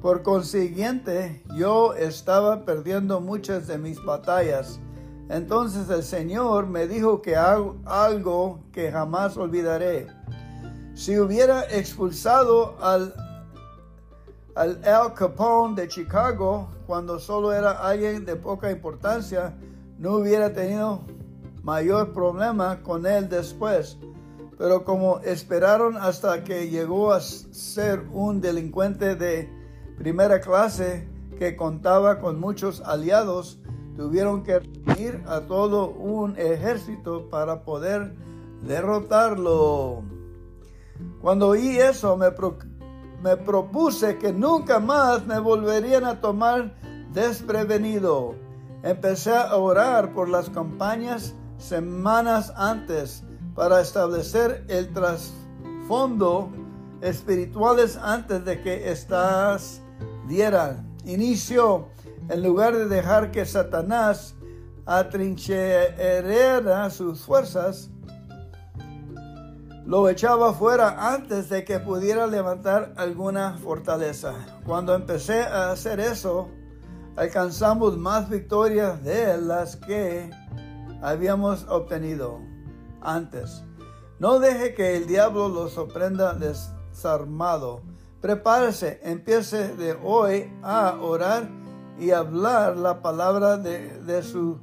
Por 0.00 0.22
consiguiente, 0.22 1.42
yo 1.56 1.94
estaba 1.94 2.64
perdiendo 2.64 3.20
muchas 3.20 3.66
de 3.66 3.78
mis 3.78 4.02
batallas. 4.02 4.80
Entonces 5.28 5.88
el 5.90 6.02
Señor 6.02 6.66
me 6.66 6.86
dijo 6.86 7.22
que 7.22 7.36
hago 7.36 7.76
algo 7.84 8.60
que 8.72 8.90
jamás 8.90 9.36
olvidaré. 9.36 10.06
Si 10.94 11.18
hubiera 11.18 11.64
expulsado 11.64 12.76
al, 12.80 13.14
al 14.54 14.80
Al 14.84 15.14
Capone 15.14 15.74
de 15.74 15.88
Chicago 15.88 16.68
cuando 16.86 17.18
solo 17.18 17.52
era 17.52 17.72
alguien 17.72 18.24
de 18.24 18.36
poca 18.36 18.70
importancia, 18.70 19.54
no 19.98 20.16
hubiera 20.16 20.52
tenido 20.52 21.00
mayor 21.62 22.12
problema 22.12 22.82
con 22.82 23.06
él 23.06 23.28
después. 23.28 23.98
Pero 24.56 24.84
como 24.84 25.18
esperaron 25.20 25.96
hasta 25.96 26.44
que 26.44 26.68
llegó 26.68 27.12
a 27.12 27.20
ser 27.20 28.04
un 28.12 28.40
delincuente 28.40 29.16
de 29.16 29.50
primera 29.98 30.40
clase 30.40 31.08
que 31.38 31.56
contaba 31.56 32.20
con 32.20 32.38
muchos 32.38 32.80
aliados, 32.82 33.58
tuvieron 33.96 34.44
que 34.44 34.60
ir 34.98 35.22
a 35.26 35.40
todo 35.40 35.90
un 35.90 36.38
ejército 36.38 37.28
para 37.28 37.64
poder 37.64 38.14
derrotarlo. 38.62 40.02
Cuando 41.20 41.48
oí 41.48 41.78
eso, 41.78 42.16
me, 42.16 42.30
me 43.24 43.38
propuse 43.38 44.18
que 44.18 44.34
nunca 44.34 44.78
más 44.78 45.24
me 45.24 45.38
volverían 45.38 46.04
a 46.04 46.20
tomar 46.20 46.74
desprevenido. 47.10 48.34
Empecé 48.82 49.34
a 49.34 49.56
orar 49.56 50.12
por 50.12 50.28
las 50.28 50.50
campañas 50.50 51.34
semanas 51.56 52.52
antes 52.54 53.24
para 53.54 53.80
establecer 53.80 54.66
el 54.68 54.92
trasfondo 54.92 56.50
espirituales 57.00 57.96
antes 57.96 58.44
de 58.44 58.60
que 58.60 58.90
estas 58.90 59.80
dieran 60.28 60.94
inicio 61.06 61.88
en 62.28 62.42
lugar 62.42 62.76
de 62.76 62.88
dejar 62.88 63.30
que 63.30 63.46
Satanás 63.46 64.34
atrincherara 64.84 66.90
sus 66.90 67.22
fuerzas, 67.22 67.90
lo 69.86 70.08
echaba 70.08 70.54
fuera 70.54 71.12
antes 71.12 71.48
de 71.48 71.64
que 71.64 71.78
pudiera 71.78 72.26
levantar 72.26 72.94
alguna 72.96 73.58
fortaleza. 73.58 74.34
Cuando 74.64 74.94
empecé 74.94 75.42
a 75.42 75.72
hacer 75.72 76.00
eso, 76.00 76.48
alcanzamos 77.16 77.98
más 77.98 78.28
victorias 78.30 79.02
de 79.04 79.36
las 79.38 79.76
que 79.76 80.30
habíamos 81.02 81.66
obtenido 81.68 82.40
antes. 83.02 83.62
No 84.18 84.38
deje 84.38 84.74
que 84.74 84.96
el 84.96 85.06
diablo 85.06 85.48
lo 85.48 85.68
sorprenda 85.68 86.34
desarmado. 86.34 87.82
Prepárese, 88.22 89.00
empiece 89.02 89.76
de 89.76 89.98
hoy 90.02 90.50
a 90.62 90.96
orar 91.02 91.50
y 91.98 92.10
hablar 92.10 92.78
la 92.78 93.02
palabra 93.02 93.58
de, 93.58 94.22
su 94.22 94.58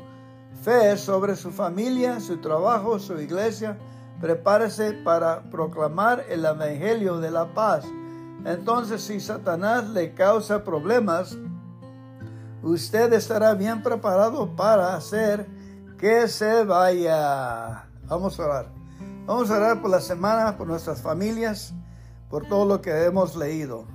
fe 0.63 0.97
sobre 0.97 1.35
su 1.35 1.51
familia, 1.51 2.19
su 2.19 2.37
trabajo, 2.37 2.97
su 2.97 3.19
iglesia. 3.19 3.77
Prepárese 4.21 4.93
para 4.93 5.41
proclamar 5.49 6.23
el 6.29 6.45
Evangelio 6.45 7.17
de 7.17 7.31
la 7.31 7.53
paz. 7.53 7.85
Entonces, 8.45 9.01
si 9.01 9.19
Satanás 9.19 9.89
le 9.89 10.13
causa 10.13 10.63
problemas, 10.63 11.37
usted 12.61 13.11
estará 13.13 13.55
bien 13.55 13.81
preparado 13.81 14.55
para 14.55 14.95
hacer 14.95 15.47
que 15.97 16.27
se 16.27 16.63
vaya. 16.63 17.87
Vamos 18.05 18.39
a 18.39 18.45
orar. 18.45 18.81
Vamos 19.25 19.49
a 19.49 19.57
orar 19.57 19.81
por 19.81 19.89
la 19.89 20.01
semana, 20.01 20.57
por 20.57 20.67
nuestras 20.67 21.01
familias, 21.01 21.73
por 22.29 22.47
todo 22.47 22.65
lo 22.65 22.81
que 22.81 23.05
hemos 23.05 23.35
leído. 23.35 23.85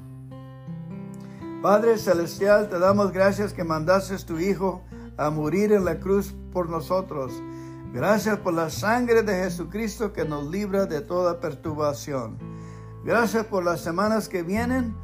Padre 1.63 1.99
Celestial, 1.99 2.69
te 2.69 2.79
damos 2.79 3.13
gracias 3.13 3.53
que 3.53 3.65
mandaste 3.65 4.17
tu 4.19 4.39
Hijo 4.39 4.83
a 5.17 5.31
morir 5.31 5.73
en 5.73 5.85
la 5.85 5.99
cruz 5.99 6.35
por 6.53 6.69
nosotros. 6.69 7.33
Gracias 7.97 8.39
por 8.41 8.53
la 8.53 8.69
sangre 8.69 9.23
de 9.23 9.33
Jesucristo 9.33 10.13
que 10.13 10.27
nos 10.27 10.51
libra 10.51 10.85
de 10.85 11.01
toda 11.01 11.41
perturbación. 11.41 12.37
Gracias 13.07 13.47
por 13.47 13.65
las 13.65 13.81
semanas 13.81 14.29
que 14.29 14.43
vienen. 14.43 14.95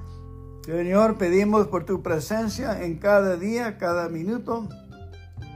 Señor, 0.67 1.17
pedimos 1.17 1.69
por 1.69 1.85
tu 1.85 2.03
presencia 2.03 2.85
en 2.85 2.99
cada 2.99 3.39
día, 3.39 3.79
cada 3.79 4.11
minuto, 4.11 4.69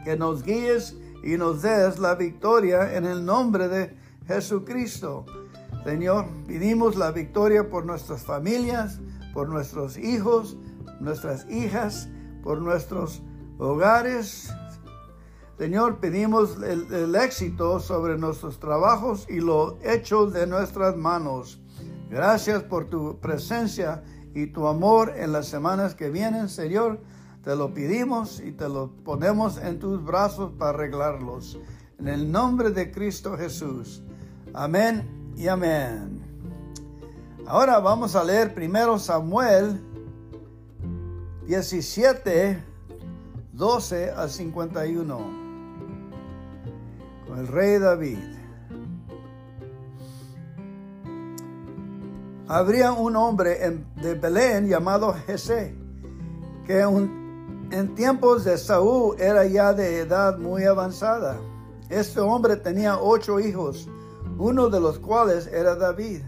que 0.03 0.17
nos 0.17 0.45
guíes 0.45 0.97
y 1.23 1.37
nos 1.37 1.61
des 1.61 1.99
la 1.99 2.15
victoria 2.15 2.97
en 2.97 3.05
el 3.05 3.27
nombre 3.27 3.69
de 3.69 3.95
Jesucristo. 4.27 5.27
Señor, 5.85 6.25
pedimos 6.47 6.97
la 6.97 7.11
victoria 7.11 7.69
por 7.69 7.85
nuestras 7.85 8.23
familias, 8.23 8.99
por 9.35 9.51
nuestros 9.51 9.99
hijos, 9.99 10.57
nuestras 11.01 11.47
hijas, 11.51 12.09
por 12.43 12.63
nuestros 12.63 13.21
hogares. 13.59 14.51
Señor, 15.59 16.01
pedimos 16.01 16.59
el, 16.63 17.15
éxito 17.15 17.81
sobre 17.81 18.19
nuestros 18.19 18.61
trabajos 18.61 19.27
y 19.31 19.41
los 19.41 19.75
hechos 19.83 20.35
de 20.35 20.47
nuestras 20.47 20.97
manos. 20.97 21.59
Gracias 22.11 22.63
por 22.63 22.91
tu 22.91 23.19
presencia 23.21 24.03
y 24.35 24.49
tu 24.49 24.67
amor 24.67 25.15
en 25.17 25.33
las 25.33 25.49
semanas 25.49 25.95
que 25.95 26.11
vienen, 26.11 26.51
Señor. 26.51 27.01
Te 27.43 27.57
lo 27.57 27.73
pedimos 27.73 28.41
y 28.41 28.53
te 28.53 28.69
lo 28.69 28.91
ponemos 29.03 29.57
en 29.57 29.79
tus 29.79 30.05
brazos 30.05 30.53
para 30.59 30.71
arreglarlos. 30.71 31.59
En 31.99 32.09
el 32.09 32.31
nombre 32.31 32.71
de 32.71 32.91
Cristo 32.91 33.35
Jesús. 33.39 34.03
Amén 34.53 35.33
y 35.39 35.49
amén. 35.49 36.21
Ahora 37.47 37.79
vamos 37.79 38.15
a 38.15 38.23
leer 38.23 38.53
primero 38.53 38.99
Samuel 38.99 39.81
17, 41.47 42.63
12 43.53 44.11
al 44.11 44.29
51, 44.29 45.17
con 45.17 45.46
el 47.37 47.47
rey 47.49 47.79
David. 47.79 48.19
Habría 52.49 52.93
un 52.93 53.17
hombre 53.17 53.85
de 53.97 54.15
Belén 54.15 54.69
llamado 54.69 55.15
Jesé, 55.27 55.77
que 56.65 56.81
en 56.81 57.95
tiempos 57.95 58.45
de 58.45 58.57
Saúl 58.57 59.21
era 59.21 59.45
ya 59.45 59.73
de 59.75 60.01
edad 60.01 60.39
muy 60.39 60.65
avanzada. 60.65 61.37
Este 61.91 62.21
hombre 62.21 62.57
tenía 62.57 62.99
ocho 62.99 63.39
hijos, 63.41 63.89
uno 64.39 64.69
de 64.69 64.81
los 64.81 64.99
cuales 64.99 65.47
era 65.49 65.75
David. 65.75 66.23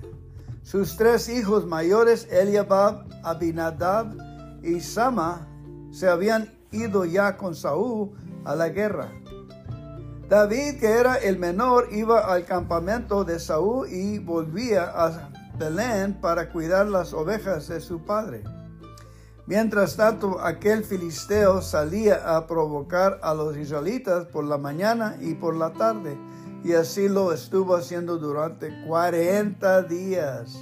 Sus 0.62 0.96
tres 0.96 1.28
hijos 1.28 1.64
mayores, 1.64 2.28
Eliabab, 2.30 3.06
Abinadab 3.22 4.14
y 4.62 4.80
Sama 4.80 5.48
se 5.90 6.08
habían 6.08 6.52
ido 6.72 7.04
ya 7.04 7.36
con 7.36 7.54
Saúl 7.54 8.10
a 8.44 8.54
la 8.54 8.68
guerra. 8.68 9.10
David, 10.28 10.78
que 10.78 10.90
era 10.90 11.16
el 11.16 11.38
menor, 11.38 11.88
iba 11.90 12.20
al 12.20 12.44
campamento 12.44 13.24
de 13.24 13.40
Saúl 13.40 13.88
y 13.88 14.18
volvía 14.18 14.84
a 14.84 15.30
Belén 15.58 16.20
para 16.20 16.50
cuidar 16.50 16.86
las 16.86 17.14
ovejas 17.14 17.68
de 17.68 17.80
su 17.80 18.04
padre. 18.04 18.44
Mientras 19.46 19.96
tanto, 19.96 20.38
aquel 20.40 20.84
filisteo 20.84 21.62
salía 21.62 22.36
a 22.36 22.46
provocar 22.46 23.18
a 23.22 23.32
los 23.32 23.56
israelitas 23.56 24.26
por 24.26 24.44
la 24.44 24.58
mañana 24.58 25.16
y 25.18 25.32
por 25.32 25.56
la 25.56 25.72
tarde, 25.72 26.18
y 26.62 26.74
así 26.74 27.08
lo 27.08 27.32
estuvo 27.32 27.74
haciendo 27.74 28.18
durante 28.18 28.84
40 28.86 29.82
días. 29.84 30.58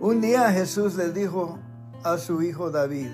Un 0.00 0.20
día 0.20 0.52
Jesús 0.52 0.96
le 0.96 1.12
dijo 1.12 1.58
a 2.04 2.18
su 2.18 2.42
hijo 2.42 2.70
David. 2.70 3.08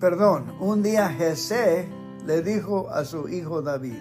perdón, 0.00 0.56
un 0.58 0.82
día 0.82 1.08
Jesé 1.10 1.88
le 2.28 2.42
dijo 2.42 2.90
a 2.90 3.06
su 3.06 3.26
hijo 3.30 3.62
David, 3.62 3.96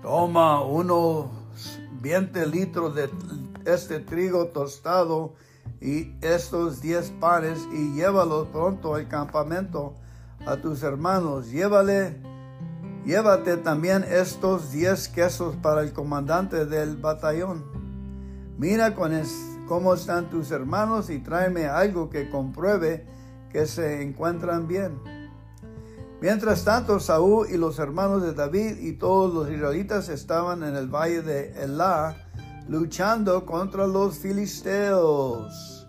toma 0.00 0.62
unos 0.62 1.26
20 2.00 2.46
litros 2.46 2.94
de 2.94 3.10
este 3.64 3.98
trigo 3.98 4.46
tostado 4.46 5.34
y 5.80 6.14
estos 6.20 6.80
10 6.80 7.10
panes 7.18 7.66
y 7.72 7.96
llévalos 7.96 8.46
pronto 8.50 8.94
al 8.94 9.08
campamento 9.08 9.96
a 10.46 10.58
tus 10.58 10.84
hermanos. 10.84 11.50
Llévale, 11.50 12.16
llévate 13.04 13.56
también 13.56 14.04
estos 14.08 14.70
10 14.70 15.08
quesos 15.08 15.56
para 15.56 15.82
el 15.82 15.92
comandante 15.92 16.64
del 16.64 16.96
batallón. 16.96 17.64
Mira 18.56 18.94
con, 18.94 19.20
cómo 19.66 19.94
están 19.94 20.30
tus 20.30 20.52
hermanos 20.52 21.10
y 21.10 21.18
tráeme 21.18 21.66
algo 21.66 22.08
que 22.08 22.30
compruebe 22.30 23.04
que 23.50 23.66
se 23.66 24.00
encuentran 24.00 24.68
bien. 24.68 25.19
Mientras 26.20 26.64
tanto, 26.64 27.00
Saúl 27.00 27.46
y 27.50 27.56
los 27.56 27.78
hermanos 27.78 28.22
de 28.22 28.34
David 28.34 28.76
y 28.78 28.92
todos 28.92 29.32
los 29.32 29.50
israelitas 29.50 30.10
estaban 30.10 30.62
en 30.62 30.76
el 30.76 30.88
valle 30.88 31.22
de 31.22 31.62
Elá 31.62 32.14
luchando 32.68 33.46
contra 33.46 33.86
los 33.86 34.18
filisteos. 34.18 35.88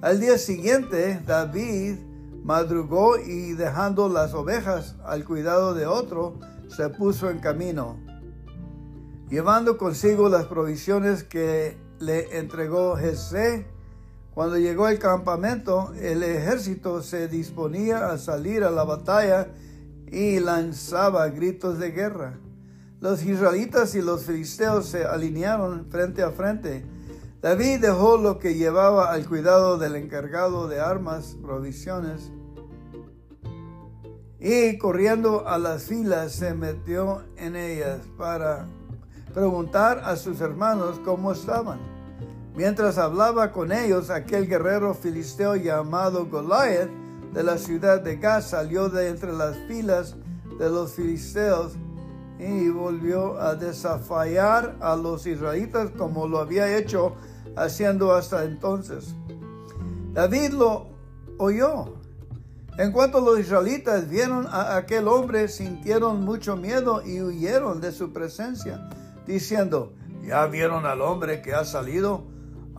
Al 0.00 0.18
día 0.18 0.38
siguiente, 0.38 1.22
David 1.24 1.98
madrugó 2.42 3.16
y 3.16 3.52
dejando 3.52 4.08
las 4.08 4.34
ovejas 4.34 4.96
al 5.04 5.24
cuidado 5.24 5.74
de 5.74 5.86
otro, 5.86 6.40
se 6.68 6.88
puso 6.88 7.30
en 7.30 7.38
camino, 7.38 7.98
llevando 9.28 9.78
consigo 9.78 10.28
las 10.28 10.46
provisiones 10.46 11.22
que 11.22 11.78
le 12.00 12.38
entregó 12.38 12.96
Jesé. 12.96 13.66
Cuando 14.34 14.56
llegó 14.56 14.86
al 14.86 14.98
campamento, 14.98 15.92
el 16.00 16.22
ejército 16.22 17.02
se 17.02 17.28
disponía 17.28 18.10
a 18.10 18.16
salir 18.16 18.64
a 18.64 18.70
la 18.70 18.84
batalla 18.84 19.48
y 20.10 20.40
lanzaba 20.40 21.28
gritos 21.28 21.78
de 21.78 21.90
guerra. 21.90 22.38
Los 23.00 23.24
israelitas 23.24 23.94
y 23.94 24.00
los 24.00 24.24
filisteos 24.24 24.86
se 24.86 25.04
alinearon 25.04 25.86
frente 25.90 26.22
a 26.22 26.30
frente. 26.30 26.82
David 27.42 27.80
dejó 27.80 28.16
lo 28.16 28.38
que 28.38 28.54
llevaba 28.54 29.12
al 29.12 29.28
cuidado 29.28 29.76
del 29.76 29.96
encargado 29.96 30.66
de 30.66 30.80
armas, 30.80 31.36
provisiones, 31.42 32.30
y 34.38 34.78
corriendo 34.78 35.46
a 35.46 35.58
las 35.58 35.84
filas 35.84 36.32
se 36.32 36.54
metió 36.54 37.22
en 37.36 37.54
ellas 37.54 38.00
para 38.16 38.66
preguntar 39.34 40.02
a 40.04 40.16
sus 40.16 40.40
hermanos 40.40 41.00
cómo 41.04 41.32
estaban. 41.32 41.91
Mientras 42.54 42.98
hablaba 42.98 43.50
con 43.50 43.72
ellos, 43.72 44.10
aquel 44.10 44.46
guerrero 44.46 44.92
filisteo 44.92 45.56
llamado 45.56 46.26
Goliath 46.26 46.90
de 47.32 47.42
la 47.42 47.56
ciudad 47.56 48.02
de 48.02 48.16
Gaz 48.16 48.50
salió 48.50 48.90
de 48.90 49.08
entre 49.08 49.32
las 49.32 49.56
filas 49.66 50.16
de 50.58 50.68
los 50.68 50.92
filisteos 50.92 51.72
y 52.38 52.68
volvió 52.68 53.40
a 53.40 53.54
desafiar 53.54 54.76
a 54.80 54.96
los 54.96 55.26
israelitas 55.26 55.90
como 55.96 56.28
lo 56.28 56.40
había 56.40 56.76
hecho 56.76 57.14
haciendo 57.56 58.12
hasta 58.12 58.44
entonces. 58.44 59.14
David 60.12 60.50
lo 60.50 60.88
oyó. 61.38 61.94
En 62.76 62.92
cuanto 62.92 63.20
los 63.20 63.38
israelitas 63.38 64.10
vieron 64.10 64.46
a 64.46 64.76
aquel 64.76 65.08
hombre, 65.08 65.48
sintieron 65.48 66.22
mucho 66.22 66.56
miedo 66.56 67.02
y 67.02 67.22
huyeron 67.22 67.80
de 67.80 67.92
su 67.92 68.12
presencia, 68.12 68.90
diciendo, 69.26 69.94
¿ya 70.22 70.46
vieron 70.46 70.84
al 70.84 71.00
hombre 71.00 71.40
que 71.40 71.54
ha 71.54 71.64
salido? 71.64 72.31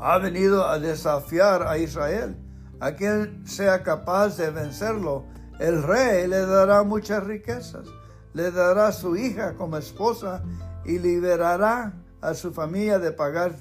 Ha 0.06 0.18
venido 0.18 0.68
a 0.68 0.80
desafiar 0.80 1.66
a 1.66 1.78
Israel 1.78 2.36
a 2.82 2.92
quien 2.92 3.48
sea 3.48 3.84
capaz 3.84 4.36
de 4.36 4.52
vencerlo, 4.52 5.24
el 5.60 5.82
rey 5.82 6.28
le 6.28 6.46
dará 6.46 6.84
muchas 6.84 7.24
riquezas, 7.24 7.88
le 8.34 8.52
dará 8.52 8.92
su 8.92 9.16
hija 9.16 9.54
como 9.54 9.78
esposa 9.78 10.44
y 10.84 11.00
liberará 11.00 11.94
a 12.20 12.34
su 12.34 12.52
familia 12.52 13.00
de 13.00 13.14
pagar 13.14 13.56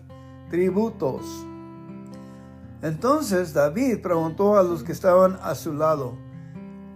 tributos. 0.50 1.22
Entonces 2.82 3.54
David 3.54 4.02
preguntó 4.02 4.58
a 4.58 4.64
los 4.64 4.82
que 4.82 4.90
estaban 4.90 5.38
a 5.44 5.54
su 5.54 5.72
lado, 5.72 6.18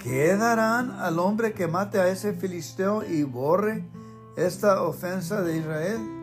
¿qué 0.00 0.36
darán 0.36 0.90
al 0.90 1.20
hombre 1.20 1.52
que 1.52 1.68
mate 1.68 2.00
a 2.00 2.08
ese 2.08 2.32
filisteo 2.32 3.04
y 3.04 3.22
borre 3.22 3.88
esta 4.36 4.82
ofensa 4.82 5.42
de 5.42 5.58
Israel? 5.58 6.15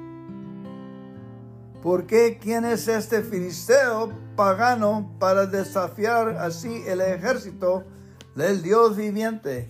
¿Por 1.83 2.05
qué 2.05 2.39
quién 2.41 2.63
es 2.63 2.87
este 2.87 3.21
filisteo 3.23 4.13
pagano 4.37 5.11
para 5.19 5.47
desafiar 5.47 6.29
así 6.37 6.81
el 6.87 7.01
ejército 7.01 7.83
del 8.37 8.63
Dios 8.63 8.95
viviente? 8.95 9.69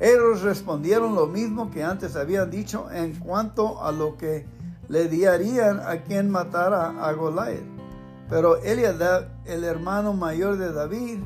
Ellos 0.00 0.42
respondieron 0.42 1.14
lo 1.14 1.28
mismo 1.28 1.70
que 1.70 1.84
antes 1.84 2.16
habían 2.16 2.50
dicho 2.50 2.90
en 2.90 3.14
cuanto 3.20 3.84
a 3.84 3.92
lo 3.92 4.16
que 4.16 4.46
le 4.88 5.06
dirían 5.06 5.78
a 5.78 6.02
quien 6.02 6.28
matara 6.28 6.88
a 7.00 7.12
Goliat. 7.12 7.62
Pero 8.28 8.56
Eliadab, 8.56 9.28
el 9.44 9.62
hermano 9.62 10.14
mayor 10.14 10.58
de 10.58 10.72
David, 10.72 11.20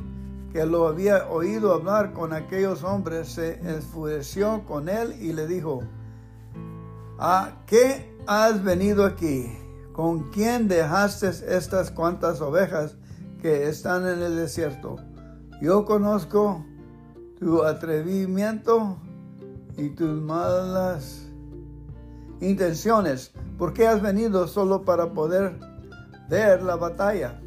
que 0.51 0.63
lo 0.67 0.87
había 0.87 1.27
oído 1.27 1.73
hablar 1.73 2.13
con 2.13 2.33
aquellos 2.33 2.83
hombres, 2.83 3.29
se 3.29 3.53
enfureció 3.67 4.63
con 4.67 4.89
él 4.89 5.15
y 5.19 5.33
le 5.33 5.47
dijo, 5.47 5.81
¿a 7.17 7.63
qué 7.65 8.15
has 8.27 8.63
venido 8.63 9.05
aquí? 9.05 9.62
¿Con 9.93 10.31
quién 10.31 10.67
dejaste 10.67 11.29
estas 11.29 11.91
cuantas 11.91 12.41
ovejas 12.41 12.95
que 13.43 13.69
están 13.69 14.07
en 14.07 14.23
el 14.23 14.35
desierto? 14.35 14.95
Yo 15.61 15.85
conozco 15.85 16.65
tu 17.39 17.61
atrevimiento 17.61 18.97
y 19.77 19.89
tus 19.89 20.19
malas 20.19 21.27
intenciones. 22.41 23.33
¿Por 23.59 23.73
qué 23.73 23.87
has 23.87 24.01
venido 24.01 24.47
solo 24.47 24.83
para 24.83 25.13
poder 25.13 25.59
ver 26.27 26.63
la 26.63 26.75
batalla? 26.75 27.39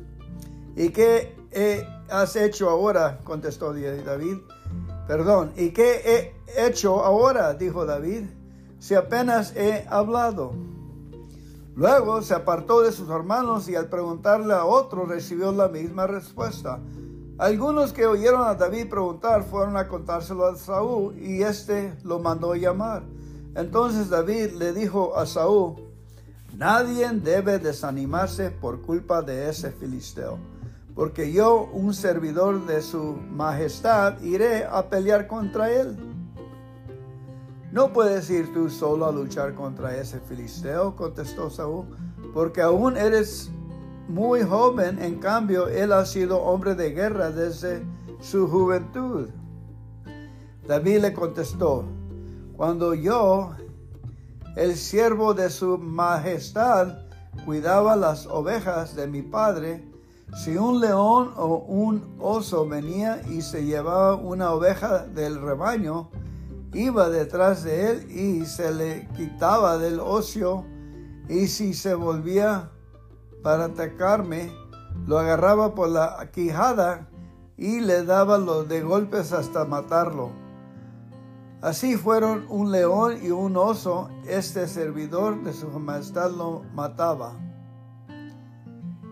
¿Y 0.77 0.91
qué 0.91 1.35
has 2.09 2.37
hecho 2.37 2.71
ahora? 2.71 3.19
contestó 3.25 3.75
David. 3.75 4.37
Perdón, 5.09 5.53
¿y 5.57 5.71
qué 5.71 6.33
he 6.57 6.67
hecho 6.69 7.05
ahora? 7.05 7.55
dijo 7.55 7.85
David. 7.87 8.27
Si 8.79 8.95
apenas 8.95 9.53
he 9.57 9.85
hablado. 9.89 10.76
Luego 11.77 12.23
se 12.23 12.33
apartó 12.33 12.81
de 12.81 12.91
sus 12.91 13.11
hermanos 13.11 13.69
y 13.69 13.77
al 13.77 13.91
preguntarle 13.91 14.55
a 14.55 14.65
otro 14.65 15.05
recibió 15.05 15.53
la 15.53 15.69
misma 15.69 16.07
respuesta. 16.07 16.81
Algunos 17.37 17.93
que 17.93 18.07
oyeron 18.07 18.49
a 18.49 18.55
David 18.55 18.89
preguntar 18.89 19.45
fueron 19.45 19.77
a 19.77 19.87
contárselo 19.87 20.47
a 20.47 20.57
Saúl 20.57 21.15
y 21.19 21.43
éste 21.43 21.95
lo 22.03 22.19
mandó 22.19 22.55
llamar. 22.55 23.03
Entonces 23.55 24.09
David 24.09 24.53
le 24.53 24.73
dijo 24.73 25.19
a 25.19 25.27
Saúl, 25.27 25.75
nadie 26.57 27.11
debe 27.11 27.59
desanimarse 27.59 28.51
por 28.51 28.81
culpa 28.81 29.21
de 29.21 29.51
ese 29.51 29.71
filisteo, 29.71 30.39
porque 30.95 31.31
yo, 31.31 31.69
un 31.75 31.93
servidor 31.93 32.65
de 32.65 32.81
su 32.81 33.19
majestad, 33.33 34.19
iré 34.23 34.65
a 34.65 34.89
pelear 34.89 35.27
contra 35.27 35.71
él. 35.71 35.95
No 37.77 37.93
puedes 37.93 38.31
ir 38.31 38.55
tú 38.55 38.71
solo 38.71 39.05
a 39.05 39.13
luchar 39.13 39.55
contra 39.55 39.95
ese 39.95 40.19
filisteo, 40.19 40.97
contestó 40.97 41.51
Saúl, 41.51 41.85
porque 42.33 42.63
aún 42.63 42.97
eres 42.97 43.51
muy 44.09 44.43
joven, 44.43 44.99
en 44.99 45.17
cambio 45.17 45.69
él 45.69 45.93
ha 45.93 46.07
sido 46.07 46.43
hombre 46.43 46.75
de 46.75 46.93
guerra 46.93 47.31
desde 47.31 47.85
su 48.23 48.49
juventud. 48.49 49.29
David 50.67 51.01
le 51.01 51.13
contestó, 51.13 51.85
cuando 52.57 52.95
yo, 52.95 53.51
el 54.57 54.75
siervo 54.77 55.35
de 55.35 55.51
su 55.51 55.77
majestad, 55.77 57.01
cuidaba 57.45 57.95
las 57.95 58.27
ovejas 58.27 58.97
de 58.97 59.07
mi 59.07 59.21
padre, 59.21 59.87
si 60.35 60.57
un 60.57 60.81
león 60.81 61.35
o 61.37 61.59
un 61.59 62.17
oso 62.21 62.67
venía 62.67 63.21
y 63.29 63.43
se 63.43 63.67
llevaba 63.67 64.15
una 64.15 64.53
oveja 64.53 65.01
del 65.01 65.43
rebaño, 65.43 66.09
iba 66.77 67.09
detrás 67.09 67.65
de 67.65 67.91
él 67.91 68.11
y 68.11 68.47
se 68.47 68.73
le 68.73 69.09
quitaba 69.17 69.79
del 69.79 70.01
ocio 70.01 70.65
y 71.29 71.49
si 71.49 71.75
se 71.75 71.95
volvía 71.95 72.71
para 73.43 73.67
atacarme, 73.67 74.53
lo 75.07 75.19
agarraba 75.19 75.75
por 75.75 75.89
la 75.89 76.31
quijada 76.33 77.09
y 77.57 77.81
le 77.81 78.05
daba 78.05 78.39
los 78.39 78.69
de 78.69 78.83
golpes 78.83 79.33
hasta 79.33 79.65
matarlo. 79.65 80.31
Así 81.63 81.97
fueron 81.97 82.47
un 82.49 82.71
león 82.71 83.19
y 83.23 83.31
un 83.31 83.57
oso, 83.57 84.11
este 84.27 84.69
servidor 84.69 85.43
de 85.43 85.53
su 85.53 85.69
majestad 85.69 86.31
lo 86.31 86.63
mataba. 86.75 87.33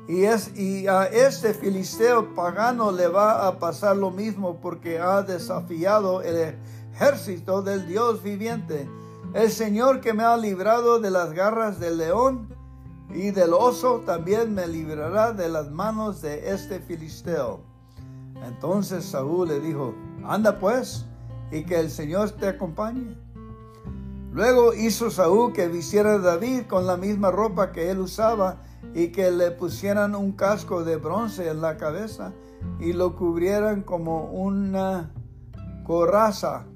Y, 0.07 0.25
es, 0.25 0.55
y 0.57 0.87
a 0.87 1.05
este 1.05 1.55
filisteo 1.55 2.35
pagano 2.35 2.93
le 2.93 3.09
va 3.09 3.49
a 3.49 3.59
pasar 3.59 3.97
lo 3.97 4.11
mismo 4.11 4.61
porque 4.61 5.01
ha 5.01 5.23
desafiado 5.23 6.21
el 6.21 6.57
ejército 6.95 7.61
del 7.61 7.89
Dios 7.89 8.23
viviente, 8.23 8.89
el 9.35 9.51
Señor 9.51 10.01
que 10.01 10.13
me 10.13 10.23
ha 10.23 10.37
librado 10.37 11.01
de 11.01 11.11
las 11.11 11.33
garras 11.33 11.81
del 11.81 11.99
león 11.99 12.55
y 13.13 13.33
del 13.33 13.53
oso, 13.53 14.03
también 14.07 14.55
me 14.55 14.69
librará 14.69 15.33
de 15.33 15.49
las 15.49 15.73
manos 15.73 16.23
de 16.23 16.51
este 16.51 16.79
filisteo. 16.79 17.63
Entonces 18.47 19.05
Saúl 19.05 19.49
le 19.49 19.59
dijo, 19.59 19.93
anda 20.25 20.61
pues, 20.61 21.05
y 21.51 21.65
que 21.65 21.81
el 21.81 21.91
Señor 21.91 22.31
te 22.31 22.47
acompañe. 22.47 23.17
Luego 24.33 24.73
hizo 24.73 25.11
Saúl 25.11 25.53
que 25.53 25.67
vistiera 25.67 26.15
a 26.15 26.19
David 26.19 26.67
con 26.69 26.87
la 26.87 26.97
misma 26.97 27.33
ropa 27.33 27.73
que 27.73 27.91
él 27.91 27.99
usaba 27.99 28.63
y 28.95 29.09
que 29.09 29.33
le 29.33 29.51
pusieran 29.51 30.15
un 30.15 30.33
casco 30.33 30.85
de 30.85 30.97
bronce 30.97 31.49
en 31.49 31.61
la 31.61 31.77
cabeza 31.77 32.33
y 32.79 32.93
lo 32.93 33.17
cubrieran 33.17 33.83
como 33.83 34.27
una 34.27 35.13
coraza 35.85 36.67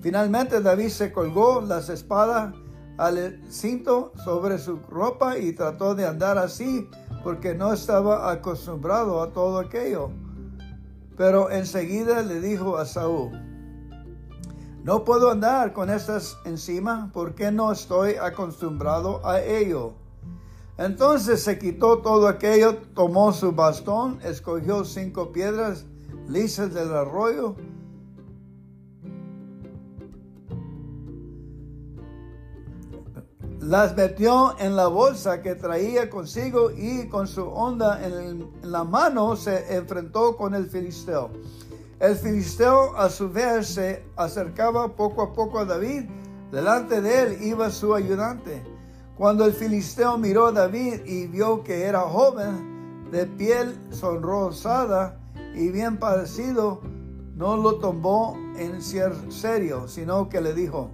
Finalmente 0.00 0.60
David 0.60 0.88
se 0.88 1.12
colgó 1.12 1.60
las 1.60 1.88
espadas 1.88 2.54
al 2.98 3.40
cinto 3.48 4.12
sobre 4.24 4.58
su 4.58 4.76
ropa 4.88 5.38
y 5.38 5.52
trató 5.52 5.94
de 5.94 6.06
andar 6.06 6.38
así 6.38 6.88
porque 7.22 7.54
no 7.54 7.72
estaba 7.72 8.30
acostumbrado 8.30 9.22
a 9.22 9.32
todo 9.32 9.58
aquello. 9.58 10.10
Pero 11.16 11.50
enseguida 11.50 12.22
le 12.22 12.40
dijo 12.40 12.76
a 12.76 12.86
Saúl, 12.86 13.32
no 14.84 15.04
puedo 15.04 15.30
andar 15.30 15.72
con 15.72 15.90
estas 15.90 16.38
encima 16.44 17.10
porque 17.12 17.50
no 17.50 17.72
estoy 17.72 18.14
acostumbrado 18.14 19.20
a 19.26 19.40
ello. 19.40 19.94
Entonces 20.78 21.42
se 21.42 21.58
quitó 21.58 21.98
todo 21.98 22.28
aquello, 22.28 22.76
tomó 22.94 23.32
su 23.32 23.52
bastón, 23.52 24.20
escogió 24.22 24.84
cinco 24.84 25.32
piedras 25.32 25.86
lisas 26.28 26.72
del 26.72 26.94
arroyo, 26.94 27.56
las 33.60 33.96
metió 33.96 34.58
en 34.58 34.76
la 34.76 34.86
bolsa 34.86 35.42
que 35.42 35.54
traía 35.54 36.08
consigo 36.08 36.70
y 36.70 37.08
con 37.08 37.26
su 37.26 37.44
onda 37.44 38.04
en, 38.06 38.48
la 38.62 38.84
mano 38.84 39.34
se 39.36 39.74
enfrentó 39.74 40.36
con 40.36 40.54
el 40.54 40.66
filisteo. 40.66 41.30
El 41.98 42.14
filisteo 42.14 42.96
a 42.96 43.10
su 43.10 43.28
vez 43.28 43.66
se 43.66 44.04
acercaba 44.16 44.94
poco 44.94 45.22
a 45.22 45.32
poco 45.32 45.58
a 45.58 45.64
David. 45.64 46.04
Delante 46.52 47.00
de 47.00 47.22
él 47.22 47.42
iba 47.42 47.70
su 47.70 47.94
ayudante. 47.94 48.62
Cuando 49.16 49.44
el 49.44 49.52
filisteo 49.52 50.16
miró 50.16 50.46
a 50.46 50.52
David 50.52 51.04
y 51.04 51.26
vio 51.26 51.64
que 51.64 51.82
era 51.82 52.02
joven, 52.02 53.10
de 53.10 53.26
piel 53.26 53.76
sonrosada 53.90 55.18
y 55.54 55.70
bien 55.70 55.98
parecido, 55.98 56.80
no 57.34 57.56
lo 57.56 57.76
tomó 57.76 58.36
en 58.56 58.80
serio, 58.80 59.88
sino 59.88 60.28
que 60.28 60.40
le 60.40 60.54
dijo, 60.54 60.90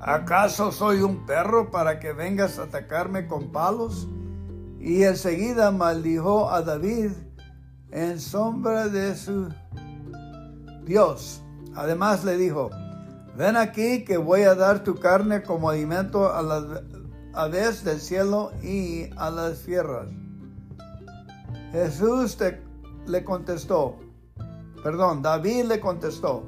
¿acaso 0.00 0.72
soy 0.72 1.00
un 1.00 1.26
perro 1.26 1.70
para 1.70 1.98
que 1.98 2.12
vengas 2.12 2.58
a 2.58 2.64
atacarme 2.64 3.26
con 3.26 3.52
palos? 3.52 4.08
Y 4.80 5.02
enseguida 5.02 5.70
maldijo 5.70 6.50
a 6.50 6.62
David 6.62 7.12
en 7.90 8.20
sombra 8.20 8.88
de 8.88 9.16
su 9.16 9.48
Dios. 10.84 11.42
Además 11.74 12.24
le 12.24 12.36
dijo, 12.36 12.70
ven 13.36 13.56
aquí 13.56 14.04
que 14.04 14.16
voy 14.16 14.42
a 14.42 14.54
dar 14.54 14.84
tu 14.84 14.94
carne 14.94 15.42
como 15.42 15.70
alimento 15.70 16.32
a 16.32 16.42
las 16.42 16.64
aves 17.34 17.84
del 17.84 18.00
cielo 18.00 18.52
y 18.62 19.10
a 19.16 19.30
las 19.30 19.58
fieras. 19.58 20.06
Jesús 21.72 22.38
le 23.06 23.24
contestó, 23.24 23.98
perdón, 24.82 25.20
David 25.20 25.64
le 25.64 25.80
contestó, 25.80 26.44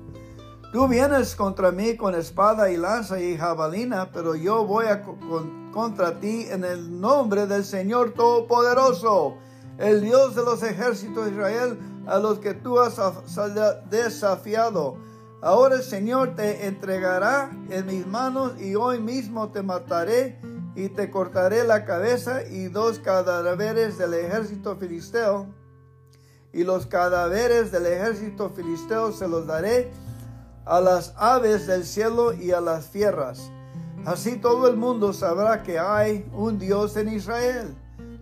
tú 0.72 0.86
vienes 0.86 1.34
contra 1.34 1.72
mí 1.72 1.96
con 1.96 2.14
espada 2.14 2.70
y 2.70 2.76
lanza 2.76 3.20
y 3.20 3.36
jabalina, 3.36 4.10
pero 4.12 4.34
yo 4.34 4.64
voy 4.64 4.86
contra 5.72 6.18
ti 6.20 6.46
en 6.50 6.64
el 6.64 7.00
nombre 7.00 7.46
del 7.46 7.64
Señor 7.64 8.12
Todopoderoso, 8.12 9.36
el 9.78 10.02
Dios 10.02 10.34
de 10.34 10.42
los 10.42 10.62
ejércitos 10.62 11.26
de 11.26 11.30
Israel, 11.32 11.78
a 12.06 12.18
los 12.18 12.38
que 12.38 12.54
tú 12.54 12.78
has 12.80 12.96
desafiado. 13.90 14.96
Ahora 15.40 15.76
el 15.76 15.82
Señor 15.82 16.34
te 16.34 16.66
entregará 16.66 17.50
en 17.70 17.86
mis 17.86 18.06
manos 18.06 18.60
y 18.60 18.74
hoy 18.74 18.98
mismo 18.98 19.50
te 19.50 19.62
mataré 19.62 20.40
y 20.74 20.88
te 20.88 21.10
cortaré 21.10 21.64
la 21.64 21.84
cabeza 21.84 22.42
y 22.44 22.68
dos 22.68 22.98
cadáveres 22.98 23.98
del 23.98 24.14
ejército 24.14 24.76
filisteo. 24.76 25.46
Y 26.52 26.64
los 26.64 26.86
cadáveres 26.86 27.70
del 27.70 27.86
ejército 27.86 28.50
filisteo 28.50 29.12
se 29.12 29.28
los 29.28 29.46
daré 29.46 29.92
a 30.68 30.80
las 30.80 31.14
aves 31.16 31.66
del 31.66 31.84
cielo 31.84 32.34
y 32.34 32.52
a 32.52 32.60
las 32.60 32.86
fieras. 32.86 33.50
Así 34.04 34.36
todo 34.36 34.68
el 34.68 34.76
mundo 34.76 35.12
sabrá 35.12 35.62
que 35.62 35.78
hay 35.78 36.28
un 36.32 36.58
Dios 36.58 36.96
en 36.96 37.08
Israel. 37.08 37.74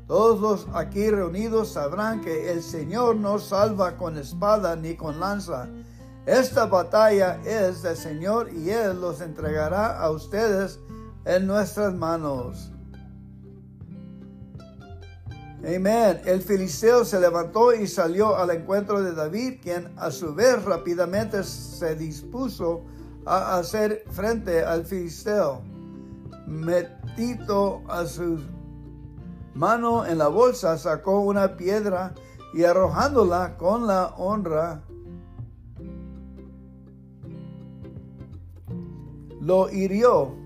Todos 0.07 0.41
los 0.41 0.77
aquí 0.77 1.11
reunidos 1.11 1.73
sabrán 1.73 2.21
que 2.21 2.53
el 2.53 2.63
Señor 2.63 3.17
no 3.17 3.41
salva 3.41 3.97
con 3.97 4.17
espada 4.17 4.77
ni 4.77 4.95
con 4.95 5.19
lanza. 5.19 5.69
Esta 6.25 6.67
batalla 6.67 7.41
es 7.45 7.83
del 7.83 7.97
Señor 7.97 8.51
y 8.53 8.71
Él 8.71 9.01
los 9.01 9.21
entregará 9.21 9.99
a 9.99 10.11
ustedes 10.11 10.79
en 11.25 11.47
nuestras 11.47 11.95
manos. 11.95 12.71
Amén. 15.67 16.21
El 16.25 16.43
filisteo 16.43 17.05
se 17.05 17.19
levantó 17.19 17.75
y 17.75 17.89
salió 17.89 18.37
al 18.37 18.51
encuentro 18.51 19.03
de 19.03 19.13
David, 19.13 19.55
quien 19.61 19.93
a 19.97 20.13
su 20.13 20.33
vez 20.33 20.65
rápidamente 20.65 21.43
se 21.43 21.97
dispuso 21.97 22.85
a 23.25 23.57
hacer 23.57 24.05
frente 24.13 24.63
al 24.63 24.85
filisteo. 24.85 25.63
Metito 26.47 27.83
a 27.89 28.07
su 28.07 28.39
mano 29.55 30.07
en 30.07 30.19
la 30.19 30.29
bolsa, 30.29 30.79
sacó 30.79 31.19
una 31.19 31.57
piedra 31.57 32.15
y 32.55 32.63
arrojándola 32.63 33.57
con 33.57 33.89
la 33.89 34.15
honra, 34.19 34.85
lo 39.41 39.69
hirió. 39.71 40.46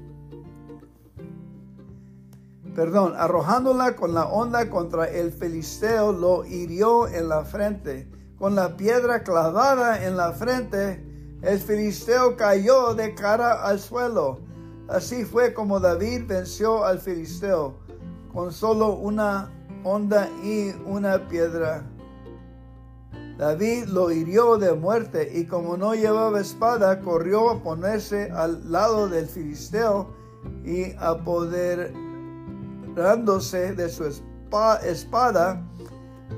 Perdón, 2.80 3.12
arrojándola 3.14 3.94
con 3.94 4.14
la 4.14 4.24
onda 4.24 4.70
contra 4.70 5.04
el 5.04 5.32
filisteo, 5.32 6.12
lo 6.12 6.46
hirió 6.46 7.08
en 7.08 7.28
la 7.28 7.44
frente. 7.44 8.10
Con 8.38 8.54
la 8.54 8.74
piedra 8.78 9.22
clavada 9.22 10.02
en 10.02 10.16
la 10.16 10.32
frente, 10.32 11.04
el 11.42 11.58
filisteo 11.58 12.38
cayó 12.38 12.94
de 12.94 13.14
cara 13.14 13.66
al 13.66 13.80
suelo. 13.80 14.40
Así 14.88 15.26
fue 15.26 15.52
como 15.52 15.78
David 15.78 16.22
venció 16.26 16.82
al 16.82 17.00
filisteo 17.00 17.74
con 18.32 18.50
solo 18.50 18.94
una 18.94 19.52
onda 19.84 20.30
y 20.42 20.70
una 20.86 21.28
piedra. 21.28 21.84
David 23.36 23.88
lo 23.88 24.10
hirió 24.10 24.56
de 24.56 24.72
muerte 24.72 25.30
y 25.34 25.44
como 25.44 25.76
no 25.76 25.94
llevaba 25.94 26.40
espada, 26.40 27.00
corrió 27.00 27.50
a 27.50 27.62
ponerse 27.62 28.30
al 28.30 28.72
lado 28.72 29.06
del 29.06 29.26
filisteo 29.26 30.14
y 30.64 30.92
de 32.94 33.88
su 33.88 34.04
espada, 34.84 35.62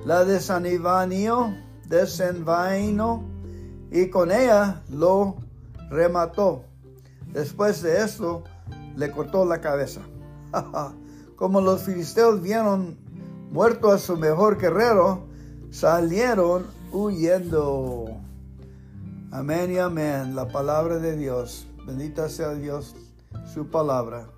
la 0.05 0.25
desanivanió, 0.25 1.55
desenvainó 1.89 3.25
y 3.91 4.09
con 4.11 4.31
ella 4.31 4.83
lo 4.89 5.37
remató. 5.91 6.65
Después 7.33 7.83
de 7.83 8.03
esto, 8.03 8.45
le 8.97 9.11
cortó 9.11 9.45
la 9.45 9.61
cabeza. 9.61 10.01
como 11.37 11.61
los 11.61 11.83
filisteos 11.83 12.43
vieron 12.43 12.97
muerto 13.51 13.91
a 13.91 13.99
su 13.99 14.17
mejor 14.17 14.59
guerrero, 14.59 15.27
salieron 15.71 16.67
huyendo. 16.93 18.07
Amén 19.31 19.73
y 19.73 19.79
amén. 19.79 20.35
La 20.35 20.49
palabra 20.49 20.99
de 20.99 21.17
Dios. 21.17 21.67
Bendita 21.87 22.29
sea 22.29 22.55
Dios, 22.55 22.95
su 23.53 23.67
palabra. 23.67 24.29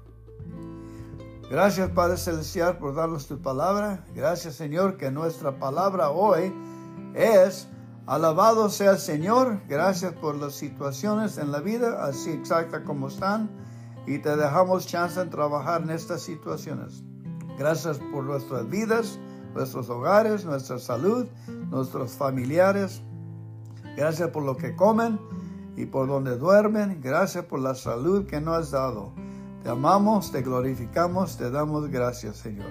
Gracias 1.55 1.89
Padre 1.91 2.17
Celestial 2.17 2.79
por 2.79 2.97
darnos 2.97 3.29
tu 3.29 3.41
palabra. 3.41 4.05
Gracias 4.13 4.57
Señor 4.57 4.97
que 4.97 5.13
nuestra 5.13 5.61
palabra 5.61 6.11
hoy 6.11 6.53
es 7.15 7.69
alabado 8.07 8.69
sea 8.69 8.91
el 8.91 8.99
Señor. 8.99 9.61
Gracias 9.69 10.15
por 10.15 10.35
las 10.35 10.57
situaciones 10.57 11.39
en 11.39 11.53
la 11.53 11.61
vida, 11.61 12.05
así 12.07 12.31
exacta 12.31 12.83
como 12.83 13.07
están 13.07 13.49
y 14.05 14.19
te 14.19 14.35
dejamos 14.35 14.89
chance 14.89 15.21
en 15.21 15.31
trabajar 15.31 15.83
en 15.83 15.91
estas 15.91 16.23
situaciones. 16.23 17.05
Gracias 17.57 18.01
por 18.11 18.25
nuestras 18.25 18.69
vidas, 18.69 19.21
nuestros 19.55 19.89
hogares, 19.89 20.45
nuestra 20.45 20.81
salud, 20.81 21.29
nuestros 21.71 22.15
familiares. 22.15 23.01
Gracias 23.97 24.29
por 24.31 24.43
lo 24.43 24.57
que 24.57 24.75
comen 24.75 25.21
y 25.77 25.87
por 25.87 26.09
donde 26.09 26.37
duermen. 26.37 27.01
Gracias 27.01 27.45
por 27.45 27.61
la 27.61 27.77
salud 27.77 28.27
que 28.27 28.41
nos 28.41 28.57
has 28.59 28.71
dado. 28.73 29.13
Te 29.65 29.71
amamos, 29.71 30.31
te 30.31 30.43
glorificamos, 30.43 31.39
te 31.39 31.51
damos 31.51 31.91
gracias, 31.91 32.37
Señor. 32.37 32.71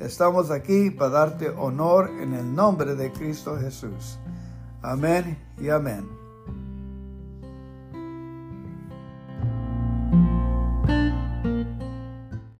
Estamos 0.00 0.50
aquí 0.50 0.90
para 0.90 1.10
darte 1.10 1.48
honor 1.50 2.10
en 2.20 2.34
el 2.34 2.52
nombre 2.56 2.96
de 2.96 3.12
Cristo 3.12 3.56
Jesús. 3.56 4.18
Amén 4.82 5.38
y 5.60 5.68
amén. 5.68 6.17